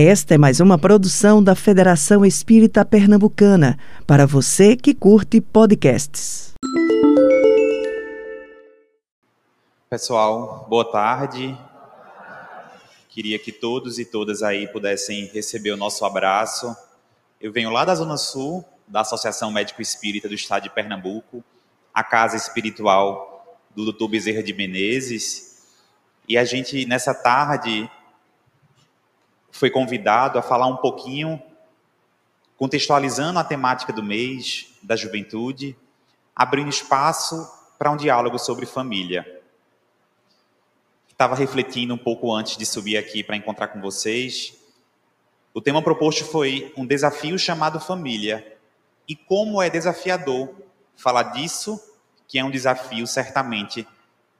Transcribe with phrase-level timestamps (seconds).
[0.00, 6.52] Esta é mais uma produção da Federação Espírita Pernambucana, para você que curte podcasts.
[9.90, 11.58] Pessoal, boa tarde.
[13.08, 16.76] Queria que todos e todas aí pudessem receber o nosso abraço.
[17.40, 21.42] Eu venho lá da Zona Sul, da Associação Médico Espírita do Estado de Pernambuco,
[21.92, 24.06] a casa espiritual do Dr.
[24.08, 25.66] Bezerra de Menezes.
[26.28, 27.90] E a gente, nessa tarde,
[29.50, 31.42] foi convidado a falar um pouquinho,
[32.56, 35.76] contextualizando a temática do mês da juventude,
[36.34, 37.48] abrindo espaço
[37.78, 39.42] para um diálogo sobre família.
[41.08, 44.56] Estava refletindo um pouco antes de subir aqui para encontrar com vocês.
[45.52, 48.56] O tema proposto foi um desafio chamado família.
[49.08, 50.54] E como é desafiador
[50.96, 51.80] falar disso,
[52.26, 53.86] que é um desafio certamente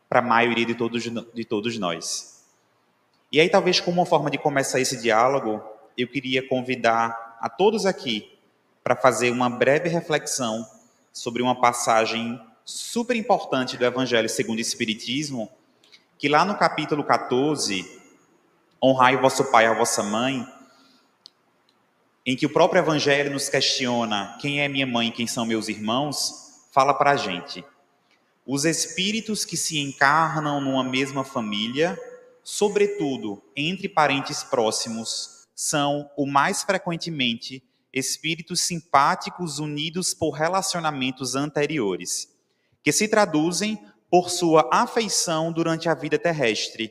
[0.08, 2.37] para a maioria de todos, de todos nós.
[3.30, 5.62] E aí, talvez como uma forma de começar esse diálogo,
[5.98, 8.38] eu queria convidar a todos aqui
[8.82, 10.66] para fazer uma breve reflexão
[11.12, 15.50] sobre uma passagem super importante do Evangelho segundo o Espiritismo,
[16.18, 18.00] que lá no capítulo 14,
[18.82, 20.46] honrai vosso pai e a vossa mãe,
[22.24, 25.68] em que o próprio Evangelho nos questiona quem é minha mãe e quem são meus
[25.68, 27.62] irmãos, fala para a gente.
[28.46, 31.98] Os espíritos que se encarnam numa mesma família
[32.50, 42.34] sobretudo entre parentes próximos, são o mais frequentemente espíritos simpáticos unidos por relacionamentos anteriores,
[42.82, 43.78] que se traduzem
[44.10, 46.90] por sua afeição durante a vida terrestre,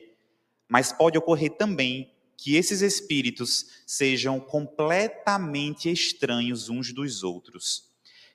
[0.68, 7.90] mas pode ocorrer também que esses espíritos sejam completamente estranhos uns dos outros,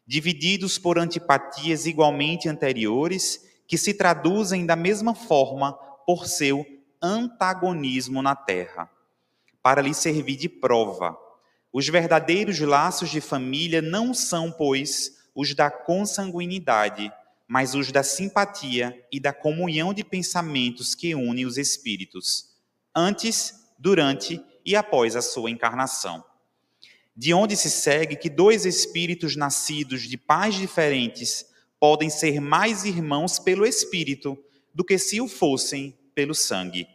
[0.05, 5.71] divididos por antipatias igualmente anteriores, que se traduzem da mesma forma
[6.05, 6.72] por seu
[7.03, 8.89] antagonismo na terra,
[9.61, 11.17] para lhe servir de prova.
[11.73, 17.11] Os verdadeiros laços de família não são, pois, os da consanguinidade,
[17.45, 22.55] mas os da simpatia e da comunhão de pensamentos que unem os espíritos,
[22.95, 26.23] antes, durante e após a sua encarnação.
[27.15, 31.45] De onde se segue que dois espíritos nascidos de pais diferentes
[31.79, 34.37] podem ser mais irmãos pelo espírito
[34.73, 36.87] do que se o fossem pelo sangue.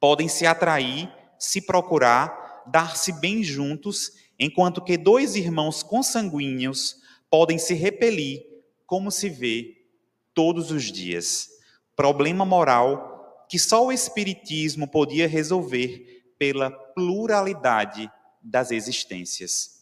[0.00, 6.96] Podem se atrair, se procurar, dar-se bem juntos, enquanto que dois irmãos consanguíneos
[7.30, 8.42] podem se repelir,
[8.86, 9.86] como se vê
[10.32, 11.48] todos os dias.
[11.96, 18.10] Problema moral que só o Espiritismo podia resolver pela pluralidade
[18.42, 19.78] das existências.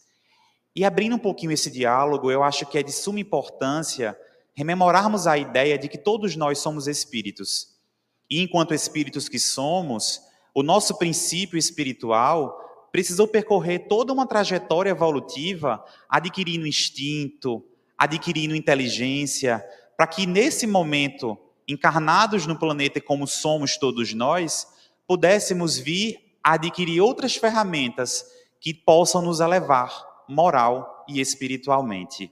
[0.75, 4.17] E abrindo um pouquinho esse diálogo, eu acho que é de suma importância
[4.55, 7.76] rememorarmos a ideia de que todos nós somos espíritos
[8.29, 10.21] e enquanto espíritos que somos,
[10.53, 17.63] o nosso princípio espiritual precisou percorrer toda uma trajetória evolutiva, adquirindo instinto,
[17.97, 19.63] adquirindo inteligência,
[19.95, 24.67] para que nesse momento, encarnados no planeta como somos todos nós,
[25.07, 28.25] pudéssemos vir a adquirir outras ferramentas
[28.59, 32.31] que possam nos elevar moral e espiritualmente.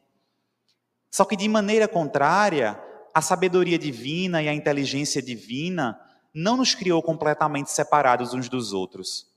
[1.09, 2.79] Só que de maneira contrária,
[3.15, 5.97] a sabedoria divina e a inteligência divina
[6.33, 9.31] não nos criou completamente separados uns dos outros.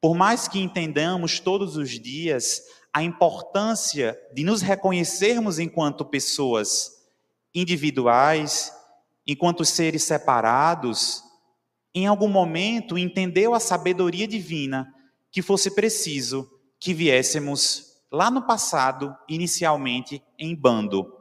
[0.00, 2.60] Por mais que entendamos todos os dias
[2.92, 6.90] a importância de nos reconhecermos enquanto pessoas
[7.54, 8.72] individuais,
[9.24, 11.22] enquanto seres separados,
[11.94, 14.92] em algum momento entendeu a sabedoria divina
[15.30, 21.19] que fosse preciso que viéssemos lá no passado, inicialmente em bando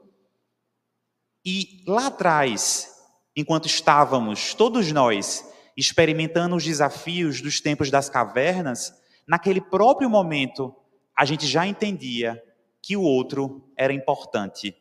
[1.52, 2.88] e lá atrás,
[3.36, 5.44] enquanto estávamos, todos nós,
[5.76, 8.94] experimentando os desafios dos tempos das cavernas,
[9.28, 10.76] naquele próprio momento,
[11.18, 12.40] a gente já entendia
[12.84, 14.78] que o outro era importante.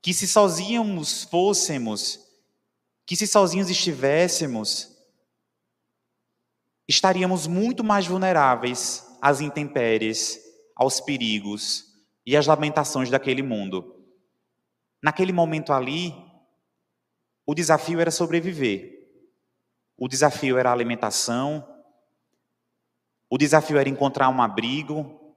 [0.00, 2.20] Que se sozinhos fôssemos,
[3.04, 4.96] que se sozinhos estivéssemos,
[6.86, 10.38] estaríamos muito mais vulneráveis às intempéries,
[10.76, 11.84] aos perigos
[12.24, 13.95] e às lamentações daquele mundo.
[15.06, 16.12] Naquele momento ali,
[17.46, 19.06] o desafio era sobreviver.
[19.96, 21.64] O desafio era alimentação.
[23.30, 25.36] O desafio era encontrar um abrigo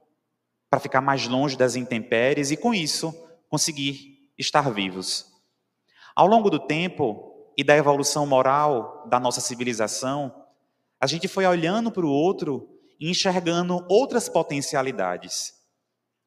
[0.68, 3.14] para ficar mais longe das intempéries e, com isso,
[3.48, 5.32] conseguir estar vivos.
[6.16, 10.34] Ao longo do tempo e da evolução moral da nossa civilização,
[11.00, 12.68] a gente foi olhando para o outro
[12.98, 15.54] e enxergando outras potencialidades.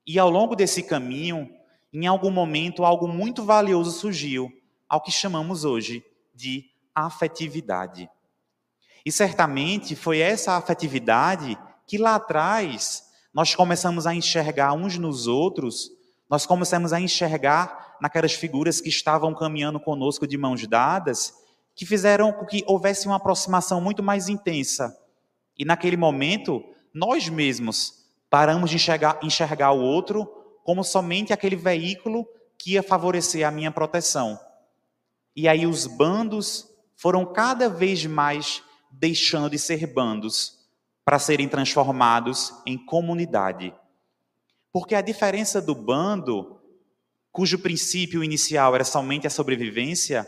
[0.07, 1.53] E ao longo desse caminho,
[1.93, 4.51] em algum momento algo muito valioso surgiu,
[4.89, 6.03] ao que chamamos hoje
[6.33, 8.09] de afetividade.
[9.05, 13.03] E certamente foi essa afetividade que lá atrás
[13.33, 15.89] nós começamos a enxergar uns nos outros,
[16.29, 21.33] nós começamos a enxergar naquelas figuras que estavam caminhando conosco de mãos dadas,
[21.75, 24.95] que fizeram com que houvesse uma aproximação muito mais intensa.
[25.57, 26.63] E naquele momento,
[26.93, 32.25] nós mesmos paramos de enxergar, enxergar o outro como somente aquele veículo
[32.57, 34.39] que ia favorecer a minha proteção.
[35.35, 40.59] E aí os bandos foram cada vez mais deixando de ser bandos
[41.03, 43.73] para serem transformados em comunidade.
[44.71, 46.61] Porque a diferença do bando,
[47.31, 50.25] cujo princípio inicial era somente a sobrevivência,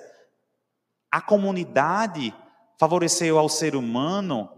[1.09, 2.35] a comunidade
[2.77, 4.49] favoreceu ao ser humano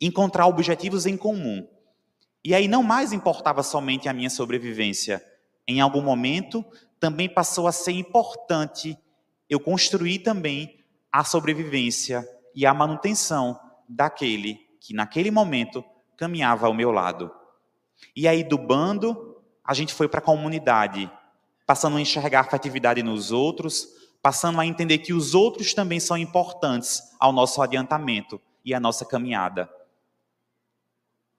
[0.00, 1.66] encontrar objetivos em comum.
[2.48, 5.22] E aí não mais importava somente a minha sobrevivência.
[5.66, 6.64] Em algum momento,
[6.98, 8.96] também passou a ser importante
[9.50, 15.84] eu construir também a sobrevivência e a manutenção daquele que naquele momento
[16.16, 17.30] caminhava ao meu lado.
[18.16, 21.10] E aí do bando, a gente foi para a comunidade,
[21.66, 23.88] passando a enxergar a afetividade nos outros,
[24.22, 29.04] passando a entender que os outros também são importantes ao nosso adiantamento e à nossa
[29.04, 29.68] caminhada.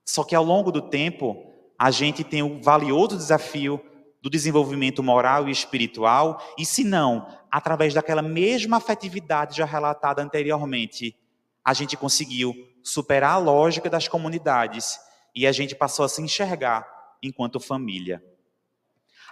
[0.10, 3.80] Só que ao longo do tempo, a gente tem o valioso desafio
[4.20, 11.16] do desenvolvimento moral e espiritual, e se não, através daquela mesma afetividade já relatada anteriormente,
[11.64, 15.00] a gente conseguiu superar a lógica das comunidades
[15.36, 16.88] e a gente passou a se enxergar
[17.22, 18.20] enquanto família.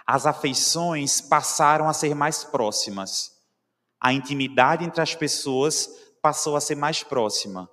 [0.06, 3.32] As afeições passaram a ser mais próximas.
[4.00, 5.88] A intimidade entre as pessoas
[6.22, 7.68] passou a ser mais próxima.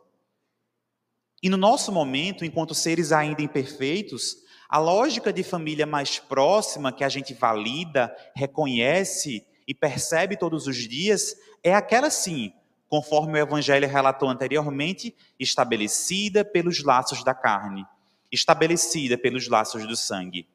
[1.45, 4.37] E no nosso momento, enquanto seres ainda imperfeitos,
[4.67, 10.75] a lógica de família mais próxima, que a gente valida, reconhece e percebe todos os
[10.75, 12.51] dias, é aquela sim,
[12.89, 17.85] conforme o Evangelho relatou anteriormente, estabelecida pelos laços da carne,
[18.31, 20.47] estabelecida pelos laços do sangue.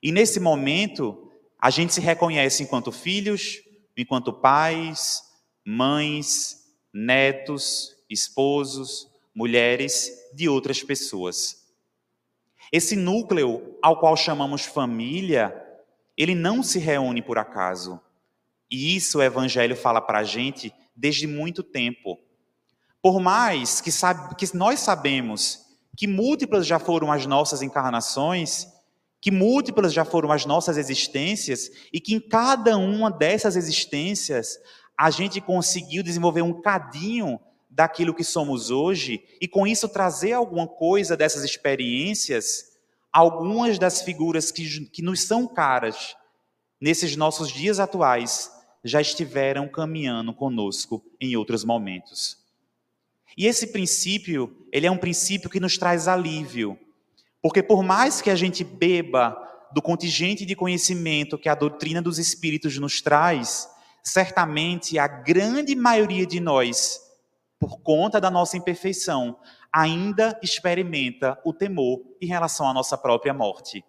[0.00, 3.60] E nesse momento, a gente se reconhece enquanto filhos,
[3.96, 5.20] enquanto pais,
[5.66, 6.60] mães,
[6.92, 11.64] netos, esposos, mulheres de outras pessoas.
[12.72, 15.54] Esse núcleo ao qual chamamos família,
[16.16, 18.00] ele não se reúne por acaso.
[18.70, 22.18] E isso o Evangelho fala para a gente desde muito tempo.
[23.02, 25.64] Por mais que, sabe, que nós sabemos
[25.96, 28.66] que múltiplas já foram as nossas encarnações,
[29.20, 34.58] que múltiplas já foram as nossas existências, e que em cada uma dessas existências
[34.98, 37.38] a gente conseguiu desenvolver um cadinho
[37.74, 42.72] daquilo que somos hoje e com isso trazer alguma coisa dessas experiências,
[43.12, 46.16] algumas das figuras que, que nos são caras
[46.80, 48.50] nesses nossos dias atuais
[48.84, 52.38] já estiveram caminhando conosco em outros momentos.
[53.36, 56.78] E esse princípio, ele é um princípio que nos traz alívio,
[57.42, 59.36] porque por mais que a gente beba
[59.72, 63.68] do contingente de conhecimento que a doutrina dos espíritos nos traz,
[64.04, 67.03] certamente a grande maioria de nós
[67.58, 69.38] por conta da nossa imperfeição,
[69.72, 73.84] ainda experimenta o temor em relação à nossa própria morte.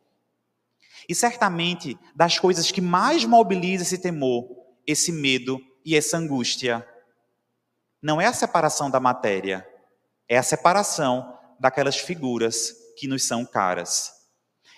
[1.07, 4.47] E certamente, das coisas que mais mobiliza esse temor,
[4.87, 6.87] esse medo e essa angústia,
[8.01, 9.67] não é a separação da matéria,
[10.27, 14.11] é a separação daquelas figuras que nos são caras.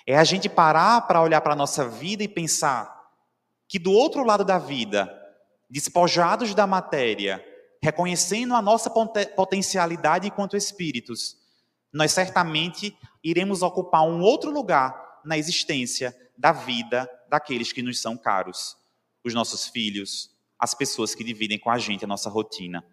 [0.06, 2.98] É a gente parar para olhar para a nossa vida e pensar
[3.68, 5.14] que do outro lado da vida,
[5.70, 7.44] despojados da matéria,
[7.82, 11.38] reconhecendo a nossa potencialidade enquanto espíritos,
[11.94, 18.18] nós certamente iremos ocupar um outro lugar na existência da vida daqueles que nos são
[18.18, 18.78] caros,
[19.24, 22.84] os nossos filhos, as pessoas que dividem com a gente a nossa rotina.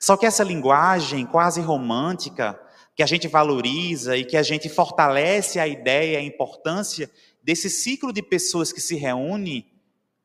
[0.00, 2.60] Só que essa linguagem quase romântica,
[2.94, 7.10] que a gente valoriza e que a gente fortalece a ideia, a importância
[7.42, 9.72] desse ciclo de pessoas que se reúne,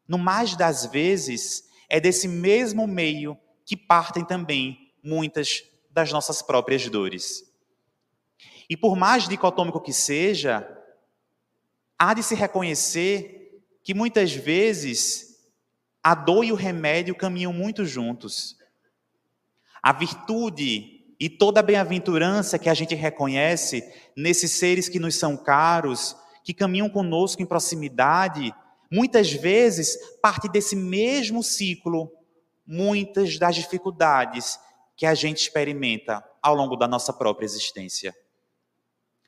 [0.07, 6.89] no mais das vezes, é desse mesmo meio que partem também muitas das nossas próprias
[6.89, 7.43] dores.
[8.67, 10.67] E por mais dicotômico que seja,
[11.95, 15.37] há de se reconhecer que muitas vezes
[16.01, 18.57] a dor e o remédio caminham muito juntos.
[19.79, 25.37] A virtude e toda a bem-aventurança que a gente reconhece nesses seres que nos são
[25.37, 28.51] caros, que caminham conosco em proximidade,
[28.93, 32.11] muitas vezes parte desse mesmo ciclo
[32.65, 34.59] muitas das dificuldades
[34.95, 38.15] que a gente experimenta ao longo da nossa própria existência.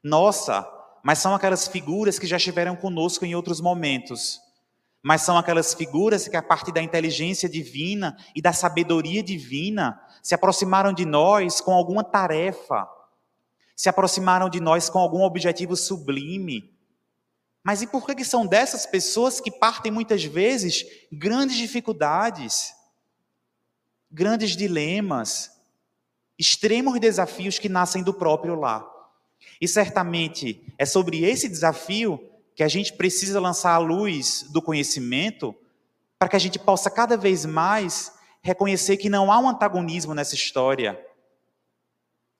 [0.04, 0.66] Nossa,
[1.04, 4.40] mas são aquelas figuras que já estiveram conosco em outros momentos.
[5.08, 10.34] mas são aquelas figuras que, a partir da inteligência divina e da sabedoria divina, se
[10.34, 12.88] aproximaram de nós com alguma tarefa,
[13.76, 16.75] se aproximaram de nós com algum objetivo sublime.
[17.66, 22.76] Mas e por que, que são dessas pessoas que partem muitas vezes grandes dificuldades,
[24.12, 25.50] grandes dilemas,
[26.38, 28.86] extremos desafios que nascem do próprio lar?
[29.60, 32.20] E certamente é sobre esse desafio
[32.54, 35.56] que a gente precisa lançar a luz do conhecimento
[36.20, 40.36] para que a gente possa cada vez mais reconhecer que não há um antagonismo nessa
[40.36, 41.04] história.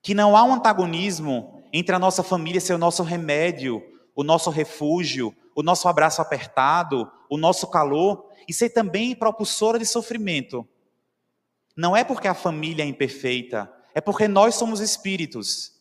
[0.00, 3.82] Que não há um antagonismo entre a nossa família ser o nosso remédio,
[4.16, 9.84] o nosso refúgio, o nosso abraço apertado, o nosso calor, e ser também propulsora de
[9.84, 10.66] sofrimento.
[11.76, 15.74] Não é porque a família é imperfeita, é porque nós somos espíritos.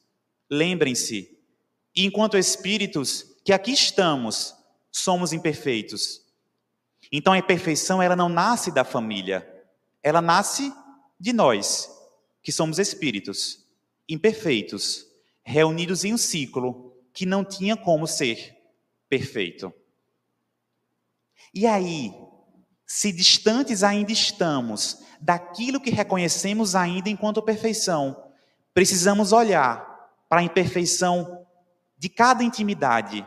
[0.50, 1.40] Lembrem-se,
[1.96, 4.54] enquanto espíritos que aqui estamos,
[4.92, 6.22] somos imperfeitos.
[7.12, 9.50] Então a imperfeição ela não nasce da família,
[10.04, 10.74] ela nasce
[11.18, 11.90] de nós,
[12.44, 13.66] que somos espíritos
[14.08, 15.08] imperfeitos,
[15.44, 18.54] reunidos em um ciclo que não tinha como ser
[19.10, 19.74] perfeito.
[21.54, 22.14] E aí,
[22.86, 28.22] se distantes ainda estamos daquilo que reconhecemos ainda enquanto perfeição,
[28.74, 31.48] precisamos olhar para a imperfeição
[31.98, 33.26] de cada intimidade,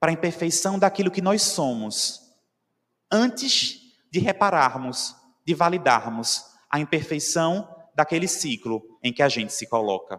[0.00, 2.22] para a imperfeição daquilo que nós somos,
[3.10, 3.78] antes
[4.10, 5.14] de repararmos,
[5.44, 10.18] de validarmos a imperfeição daquele ciclo em que a gente se coloca.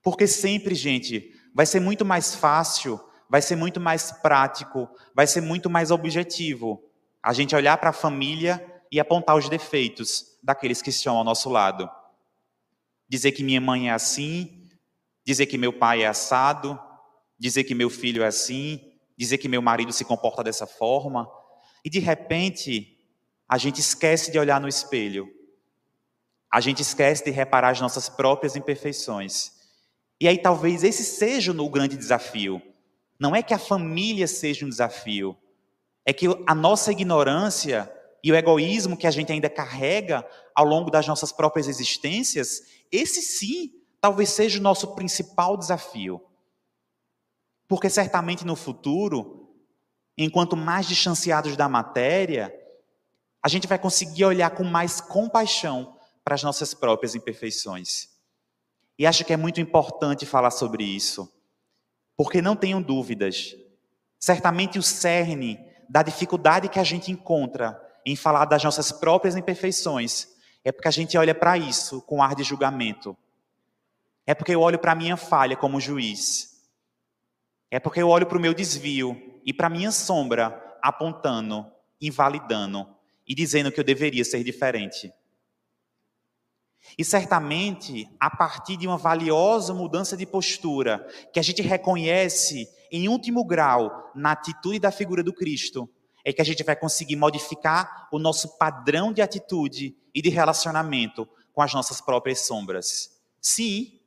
[0.00, 5.40] Porque sempre, gente, vai ser muito mais fácil, vai ser muito mais prático, vai ser
[5.40, 6.80] muito mais objetivo
[7.20, 11.50] a gente olhar para a família e apontar os defeitos daqueles que estão ao nosso
[11.50, 11.90] lado.
[13.08, 14.70] Dizer que minha mãe é assim,
[15.24, 16.78] dizer que meu pai é assado,
[17.36, 21.28] dizer que meu filho é assim, dizer que meu marido se comporta dessa forma,
[21.84, 23.04] e de repente
[23.48, 25.28] a gente esquece de olhar no espelho,
[26.52, 29.57] a gente esquece de reparar as nossas próprias imperfeições.
[30.20, 32.60] E aí talvez esse seja o grande desafio.
[33.18, 35.36] Não é que a família seja um desafio,
[36.04, 40.90] é que a nossa ignorância e o egoísmo que a gente ainda carrega ao longo
[40.90, 46.20] das nossas próprias existências, esse sim talvez seja o nosso principal desafio.
[47.68, 49.54] Porque certamente no futuro,
[50.16, 52.52] enquanto mais distanciados da matéria,
[53.42, 58.17] a gente vai conseguir olhar com mais compaixão para as nossas próprias imperfeições.
[58.98, 61.32] E acho que é muito importante falar sobre isso,
[62.16, 63.54] porque não tenham dúvidas,
[64.18, 70.28] certamente o cerne da dificuldade que a gente encontra em falar das nossas próprias imperfeições
[70.64, 73.16] é porque a gente olha para isso com ar de julgamento.
[74.26, 76.62] É porque eu olho para a minha falha como juiz.
[77.70, 81.66] É porque eu olho para o meu desvio e para a minha sombra apontando,
[82.00, 82.86] invalidando
[83.26, 85.12] e dizendo que eu deveria ser diferente.
[86.96, 93.08] E certamente, a partir de uma valiosa mudança de postura, que a gente reconhece em
[93.08, 95.88] último grau na atitude da figura do Cristo,
[96.24, 101.28] é que a gente vai conseguir modificar o nosso padrão de atitude e de relacionamento
[101.52, 103.18] com as nossas próprias sombras.
[103.40, 104.00] Sim,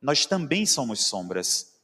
[0.00, 1.74] nós também somos sombras.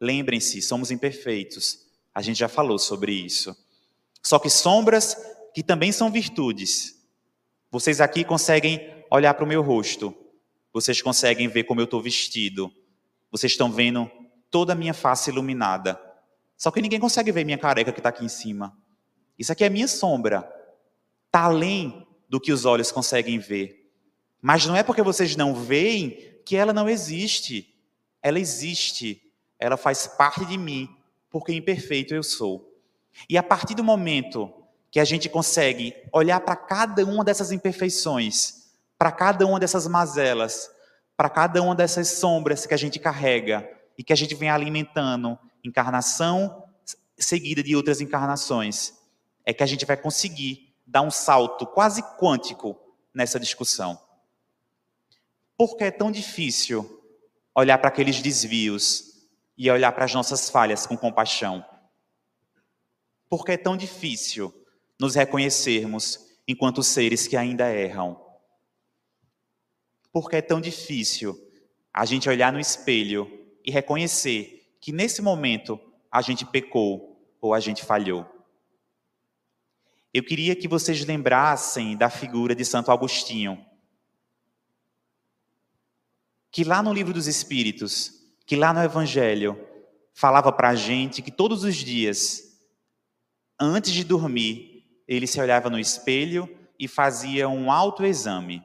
[0.00, 1.86] Lembrem-se, somos imperfeitos.
[2.14, 3.56] A gente já falou sobre isso.
[4.22, 5.16] Só que sombras
[5.54, 6.96] que também são virtudes.
[7.70, 10.14] Vocês aqui conseguem olhar para o meu rosto.
[10.72, 12.72] Vocês conseguem ver como eu estou vestido.
[13.30, 14.10] Vocês estão vendo
[14.50, 16.00] toda a minha face iluminada.
[16.56, 18.76] Só que ninguém consegue ver minha careca que está aqui em cima.
[19.38, 20.50] Isso aqui é minha sombra.
[21.26, 23.90] Está além do que os olhos conseguem ver.
[24.40, 27.74] Mas não é porque vocês não veem que ela não existe.
[28.22, 29.22] Ela existe.
[29.58, 30.88] Ela faz parte de mim,
[31.30, 32.74] porque imperfeito eu sou.
[33.28, 34.52] E a partir do momento
[34.90, 38.61] que a gente consegue olhar para cada uma dessas imperfeições,
[39.02, 40.70] para cada uma dessas mazelas,
[41.16, 43.68] para cada uma dessas sombras que a gente carrega
[43.98, 46.68] e que a gente vem alimentando, encarnação
[47.18, 48.92] seguida de outras encarnações,
[49.44, 52.78] é que a gente vai conseguir dar um salto quase quântico
[53.12, 54.00] nessa discussão.
[55.58, 57.02] Por que é tão difícil
[57.56, 59.26] olhar para aqueles desvios
[59.58, 61.64] e olhar para as nossas falhas com compaixão?
[63.28, 64.54] Por que é tão difícil
[64.96, 68.30] nos reconhecermos enquanto seres que ainda erram?
[70.12, 71.36] Por que é tão difícil
[71.92, 73.30] a gente olhar no espelho
[73.64, 78.26] e reconhecer que nesse momento a gente pecou ou a gente falhou?
[80.12, 83.64] Eu queria que vocês lembrassem da figura de Santo Agostinho
[86.52, 88.12] que lá no livro dos Espíritos,
[88.44, 89.58] que lá no Evangelho,
[90.12, 92.42] falava para a gente que todos os dias,
[93.58, 96.46] antes de dormir, ele se olhava no espelho
[96.78, 98.62] e fazia um autoexame.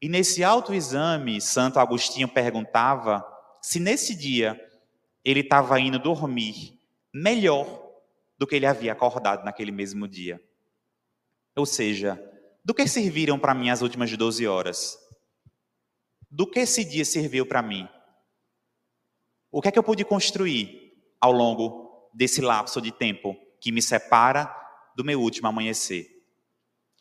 [0.00, 3.24] E nesse autoexame, Santo Agostinho perguntava
[3.62, 4.60] se nesse dia
[5.24, 6.78] ele estava indo dormir
[7.12, 7.84] melhor
[8.38, 10.40] do que ele havia acordado naquele mesmo dia.
[11.56, 12.20] Ou seja,
[12.64, 14.98] do que serviram para mim as últimas 12 horas?
[16.30, 17.88] Do que esse dia serviu para mim?
[19.50, 23.80] O que é que eu pude construir ao longo desse lapso de tempo que me
[23.80, 24.54] separa
[24.94, 26.06] do meu último amanhecer?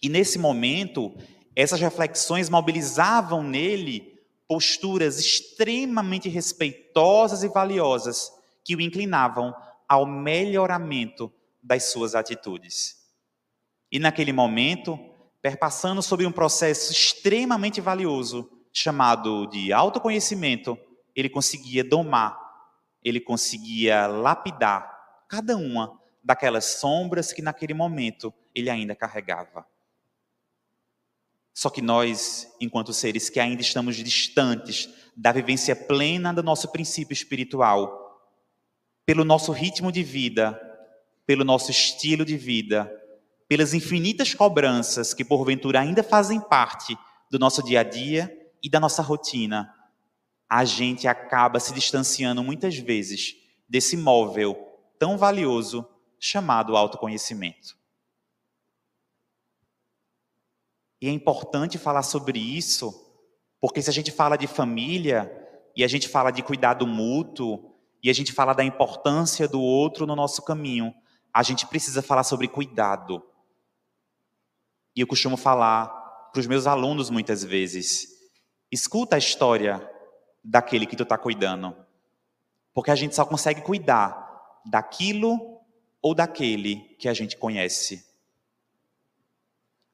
[0.01, 1.13] E nesse momento,
[1.55, 8.31] essas reflexões mobilizavam nele posturas extremamente respeitosas e valiosas
[8.63, 9.55] que o inclinavam
[9.87, 11.31] ao melhoramento
[11.61, 12.97] das suas atitudes.
[13.91, 14.99] E naquele momento,
[15.41, 20.77] perpassando sobre um processo extremamente valioso chamado de autoconhecimento,
[21.15, 22.37] ele conseguia domar,
[23.03, 24.91] ele conseguia lapidar
[25.29, 29.65] cada uma daquelas sombras que naquele momento ele ainda carregava.
[31.55, 37.13] Só que nós, enquanto seres que ainda estamos distantes da vivência plena do nosso princípio
[37.13, 38.29] espiritual,
[39.05, 40.59] pelo nosso ritmo de vida,
[41.25, 42.91] pelo nosso estilo de vida,
[43.47, 46.97] pelas infinitas cobranças que porventura ainda fazem parte
[47.31, 48.29] do nosso dia a dia
[48.61, 49.73] e da nossa rotina,
[50.49, 53.33] a gente acaba se distanciando muitas vezes
[53.67, 54.57] desse móvel
[54.99, 55.87] tão valioso
[56.19, 57.77] chamado autoconhecimento.
[61.01, 62.93] E é importante falar sobre isso,
[63.59, 65.31] porque se a gente fala de família,
[65.75, 70.05] e a gente fala de cuidado mútuo, e a gente fala da importância do outro
[70.05, 70.93] no nosso caminho,
[71.33, 73.21] a gente precisa falar sobre cuidado.
[74.95, 75.87] E eu costumo falar
[76.31, 78.07] para os meus alunos muitas vezes:
[78.71, 79.89] escuta a história
[80.43, 81.75] daquele que tu está cuidando.
[82.73, 85.61] Porque a gente só consegue cuidar daquilo
[86.01, 88.14] ou daquele que a gente conhece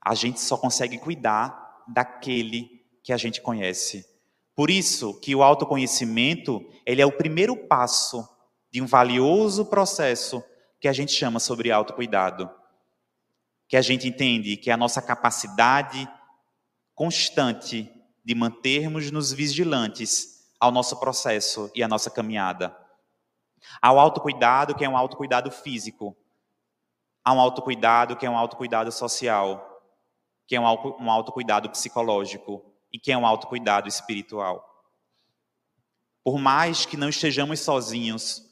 [0.01, 4.05] a gente só consegue cuidar daquele que a gente conhece.
[4.55, 8.27] Por isso que o autoconhecimento, ele é o primeiro passo
[8.71, 10.43] de um valioso processo
[10.79, 12.49] que a gente chama sobre autocuidado.
[13.67, 16.09] Que a gente entende que é a nossa capacidade
[16.95, 17.91] constante
[18.23, 22.75] de mantermos-nos vigilantes ao nosso processo e à nossa caminhada.
[23.81, 26.15] Há o autocuidado, que é um autocuidado físico.
[27.23, 29.70] Há um autocuidado, que é um autocuidado social
[30.51, 30.67] que é um,
[31.09, 32.61] autocuidado psicológico
[32.91, 34.83] e que é um autocuidado espiritual.
[36.25, 38.43] Por mais que não estejamos sozinhos,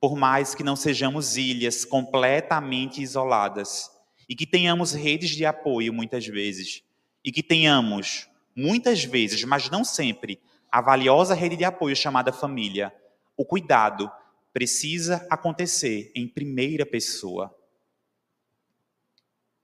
[0.00, 3.90] por mais que não sejamos ilhas completamente isoladas,
[4.28, 6.84] e que tenhamos redes de apoio muitas vezes,
[7.24, 10.40] e que tenhamos, muitas vezes, mas não sempre,
[10.70, 12.94] a valiosa rede de apoio chamada família,
[13.36, 14.08] o cuidado
[14.52, 17.52] precisa acontecer em primeira pessoa.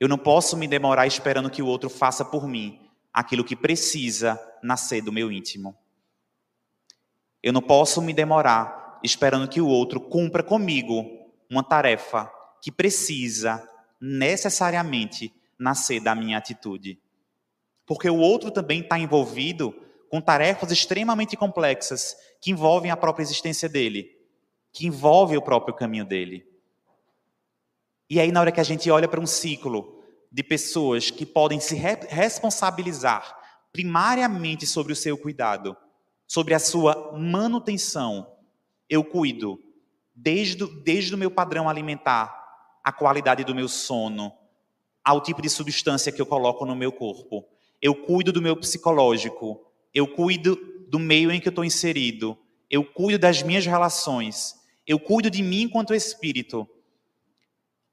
[0.05, 2.79] Eu não posso me demorar esperando que o outro faça por mim
[3.11, 5.75] aquilo que precisa nascer do meu íntimo.
[7.43, 11.07] Eu não posso me demorar esperando que o outro cumpra comigo
[11.49, 13.67] uma tarefa que precisa
[13.99, 17.01] necessariamente nascer da minha atitude.
[17.87, 19.75] Porque o outro também está envolvido
[20.11, 24.15] com tarefas extremamente complexas que envolvem a própria existência dele,
[24.71, 26.47] que envolvem o próprio caminho dele.
[28.11, 29.94] E aí, na hora que a gente olha para um ciclo
[30.35, 33.39] de pessoas que podem se responsabilizar
[33.73, 35.77] primariamente sobre o seu cuidado,
[36.27, 38.37] sobre a sua manutenção.
[38.91, 39.63] Eu cuido
[40.13, 42.35] desde, desde o meu padrão alimentar,
[42.83, 44.33] a qualidade do meu sono,
[45.05, 47.47] ao tipo de substância que eu coloco no meu corpo.
[47.81, 52.37] Eu cuido do meu psicológico, eu cuido do meio em que eu estou inserido,
[52.69, 56.69] eu cuido das minhas relações, eu cuido de mim enquanto espírito.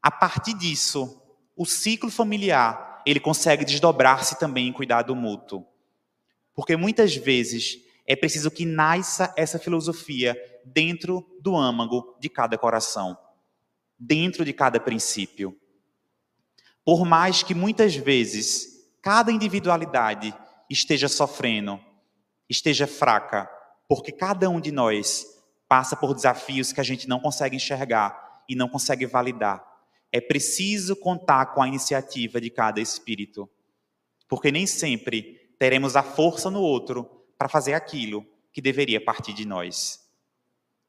[0.01, 1.20] A partir disso,
[1.55, 5.65] o ciclo familiar, ele consegue desdobrar-se também em cuidado mútuo.
[6.53, 13.17] Porque muitas vezes é preciso que nasça essa filosofia dentro do âmago de cada coração,
[13.97, 15.57] dentro de cada princípio.
[16.83, 20.33] Por mais que muitas vezes cada individualidade
[20.69, 21.79] esteja sofrendo,
[22.49, 23.49] esteja fraca,
[23.87, 25.25] porque cada um de nós
[25.67, 29.65] passa por desafios que a gente não consegue enxergar e não consegue validar.
[30.11, 33.49] É preciso contar com a iniciativa de cada espírito,
[34.27, 37.05] porque nem sempre teremos a força no outro
[37.37, 39.99] para fazer aquilo que deveria partir de nós.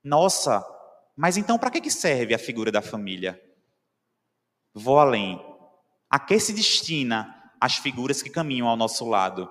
[0.02, 0.64] Nossa,
[1.16, 3.40] mas então para que serve a figura da família?
[4.74, 5.40] Vou além.
[6.10, 9.48] A que se destina as figuras que caminham ao nosso lado?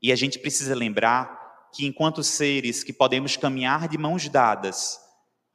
[0.00, 4.98] E a gente precisa lembrar que, enquanto seres que podemos caminhar de mãos dadas,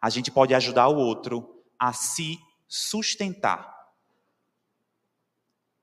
[0.01, 2.37] a gente pode ajudar o outro a se
[2.75, 3.71] sustentar.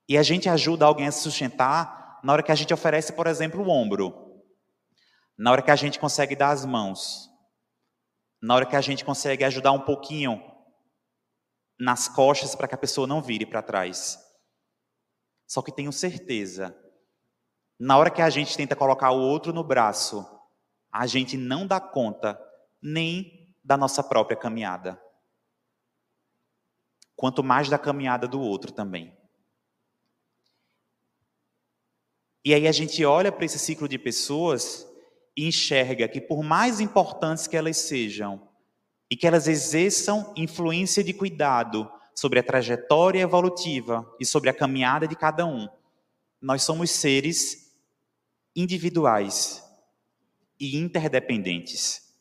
[0.09, 3.27] E a gente ajuda alguém a se sustentar na hora que a gente oferece, por
[3.27, 4.43] exemplo, o ombro.
[5.37, 7.29] Na hora que a gente consegue dar as mãos.
[8.41, 10.43] Na hora que a gente consegue ajudar um pouquinho
[11.79, 14.19] nas costas para que a pessoa não vire para trás.
[15.47, 16.77] Só que tenho certeza,
[17.79, 20.27] na hora que a gente tenta colocar o outro no braço,
[20.91, 22.37] a gente não dá conta
[22.81, 25.01] nem da nossa própria caminhada.
[27.21, 29.15] Quanto mais da caminhada do outro também.
[32.43, 34.87] E aí a gente olha para esse ciclo de pessoas
[35.37, 38.49] e enxerga que, por mais importantes que elas sejam,
[39.07, 45.07] e que elas exerçam influência de cuidado sobre a trajetória evolutiva e sobre a caminhada
[45.07, 45.69] de cada um,
[46.41, 47.71] nós somos seres
[48.55, 49.63] individuais
[50.59, 52.15] e interdependentes.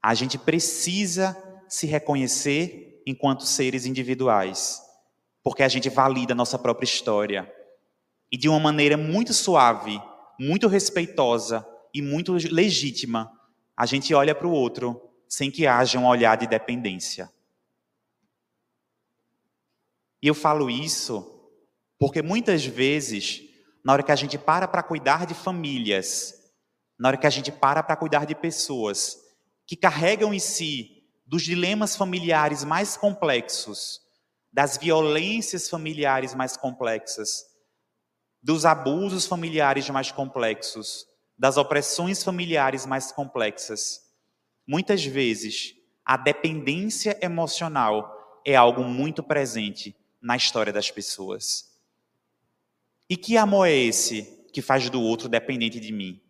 [0.00, 1.36] A gente precisa
[1.68, 4.80] se reconhecer enquanto seres individuais,
[5.42, 7.52] porque a gente valida a nossa própria história
[8.30, 10.00] e de uma maneira muito suave,
[10.38, 13.30] muito respeitosa e muito legítima,
[13.76, 17.30] a gente olha para o outro sem que haja um olhar de dependência.
[20.22, 21.40] E eu falo isso
[21.98, 23.42] porque muitas vezes,
[23.84, 26.34] na hora que a gente para para cuidar de famílias,
[26.98, 29.18] na hora que a gente para para cuidar de pessoas
[29.66, 30.99] que carregam em si
[31.30, 34.00] dos dilemas familiares mais complexos,
[34.52, 37.44] das violências familiares mais complexas,
[38.42, 41.06] dos abusos familiares mais complexos,
[41.38, 44.00] das opressões familiares mais complexas.
[44.66, 51.80] Muitas vezes, a dependência emocional é algo muito presente na história das pessoas.
[53.08, 56.20] E que amor é esse que faz do outro dependente de mim?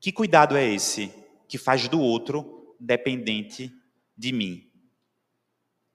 [0.00, 3.72] Que cuidado é esse que faz do outro dependente
[4.16, 4.70] de mim?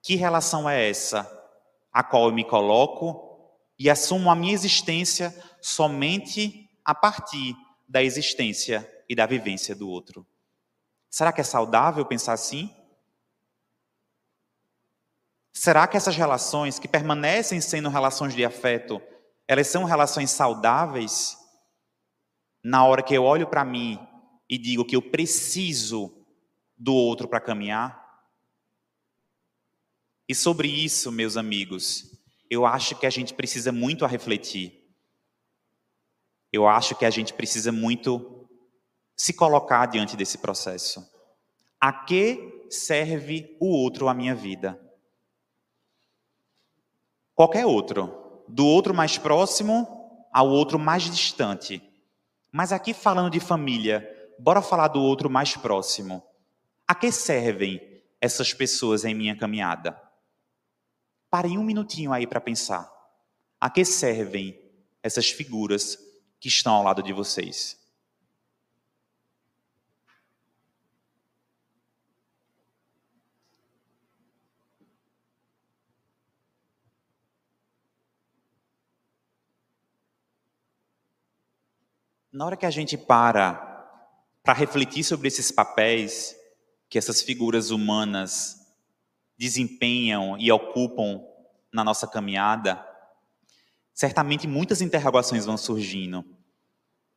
[0.01, 1.29] Que relação é essa
[1.91, 3.29] a qual eu me coloco
[3.77, 7.55] e assumo a minha existência somente a partir
[7.87, 10.25] da existência e da vivência do outro.
[11.09, 12.73] Será que é saudável pensar assim?
[15.51, 19.01] Será que essas relações que permanecem sendo relações de afeto,
[19.47, 21.37] elas são relações saudáveis?
[22.63, 23.99] Na hora que eu olho para mim
[24.51, 26.13] e digo que eu preciso
[26.77, 28.01] do outro para caminhar?
[30.27, 32.11] E sobre isso, meus amigos,
[32.49, 34.93] eu acho que a gente precisa muito a refletir.
[36.51, 38.45] Eu acho que a gente precisa muito
[39.15, 41.09] se colocar diante desse processo.
[41.79, 44.77] A que serve o outro à minha vida?
[47.33, 49.87] Qualquer outro, do outro mais próximo
[50.33, 51.81] ao outro mais distante.
[52.51, 56.23] Mas aqui falando de família, bora falar do outro mais próximo.
[56.88, 57.80] A que servem
[58.19, 60.01] essas pessoas em minha caminhada?
[61.30, 62.91] Parem um minutinho aí para pensar.
[63.60, 64.60] A que servem
[65.04, 65.97] essas figuras
[66.39, 67.80] que estão ao lado de vocês?
[82.34, 83.70] Na hora que a gente para
[84.43, 86.36] para refletir sobre esses papéis
[86.89, 88.58] que essas figuras humanas
[89.38, 91.21] desempenham e ocupam
[91.71, 92.86] na nossa caminhada,
[93.93, 96.25] certamente muitas interrogações vão surgindo.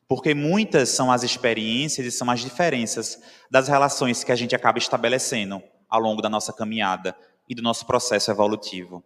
[0.07, 4.79] Porque muitas são as experiências e são as diferenças das relações que a gente acaba
[4.79, 7.17] estabelecendo ao longo da nossa caminhada
[7.49, 9.03] e do nosso processo evolutivo.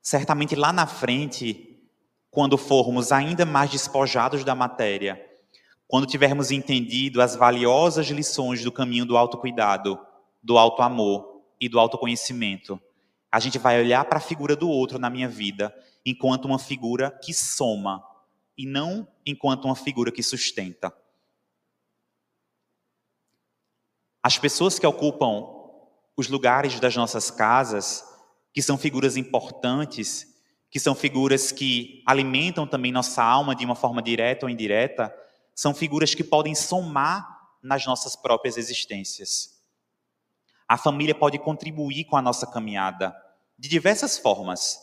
[0.00, 1.82] Certamente lá na frente,
[2.30, 5.33] quando formos ainda mais despojados da matéria,
[5.94, 9.96] quando tivermos entendido as valiosas lições do caminho do autocuidado,
[10.42, 12.82] do alto amor e do autoconhecimento.
[13.30, 15.72] A gente vai olhar para a figura do outro na minha vida
[16.04, 18.04] enquanto uma figura que soma
[18.58, 20.92] e não enquanto uma figura que sustenta.
[24.20, 25.46] As pessoas que ocupam
[26.16, 28.04] os lugares das nossas casas,
[28.52, 30.26] que são figuras importantes,
[30.68, 35.14] que são figuras que alimentam também nossa alma de uma forma direta ou indireta,
[35.54, 39.62] são figuras que podem somar nas nossas próprias existências.
[40.68, 43.14] A família pode contribuir com a nossa caminhada
[43.58, 44.78] de diversas formas,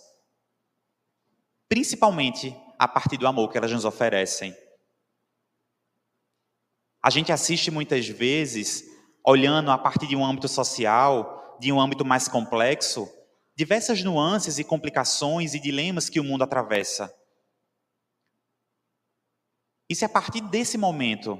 [1.68, 4.56] principalmente a partir do amor que elas nos oferecem.
[7.04, 8.84] A gente assiste muitas vezes,
[9.26, 13.12] olhando a partir de um âmbito social, de um âmbito mais complexo,
[13.56, 17.14] diversas nuances e complicações e dilemas que o mundo atravessa.
[19.92, 21.38] E se a partir desse momento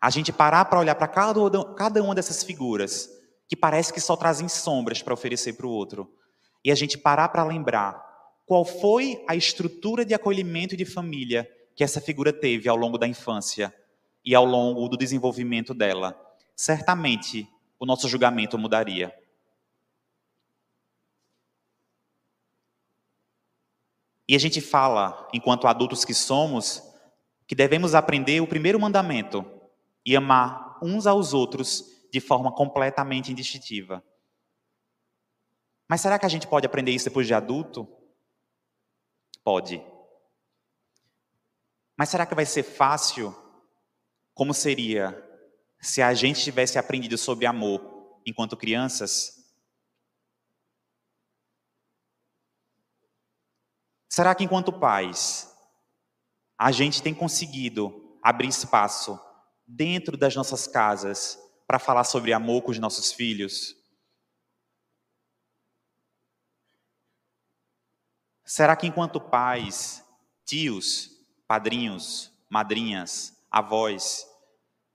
[0.00, 3.10] a gente parar para olhar para cada uma dessas figuras
[3.46, 6.10] que parece que só trazem sombras para oferecer para o outro.
[6.64, 8.02] E a gente parar para lembrar
[8.46, 13.06] qual foi a estrutura de acolhimento de família que essa figura teve ao longo da
[13.06, 13.70] infância
[14.24, 16.18] e ao longo do desenvolvimento dela.
[16.56, 17.46] Certamente
[17.78, 19.14] o nosso julgamento mudaria.
[24.26, 26.90] E a gente fala, enquanto adultos que somos,
[27.46, 29.44] que devemos aprender o primeiro mandamento
[30.04, 34.04] e amar uns aos outros de forma completamente indistintiva.
[35.88, 37.86] Mas será que a gente pode aprender isso depois de adulto?
[39.44, 39.84] Pode.
[41.96, 43.34] Mas será que vai ser fácil?
[44.34, 45.22] Como seria
[45.80, 49.42] se a gente tivesse aprendido sobre amor enquanto crianças?
[54.08, 55.51] Será que enquanto pais
[56.62, 59.18] a gente tem conseguido abrir espaço
[59.66, 63.74] dentro das nossas casas para falar sobre amor com os nossos filhos?
[68.44, 70.04] Será que enquanto pais,
[70.44, 71.10] tios,
[71.48, 74.24] padrinhos, madrinhas, avós,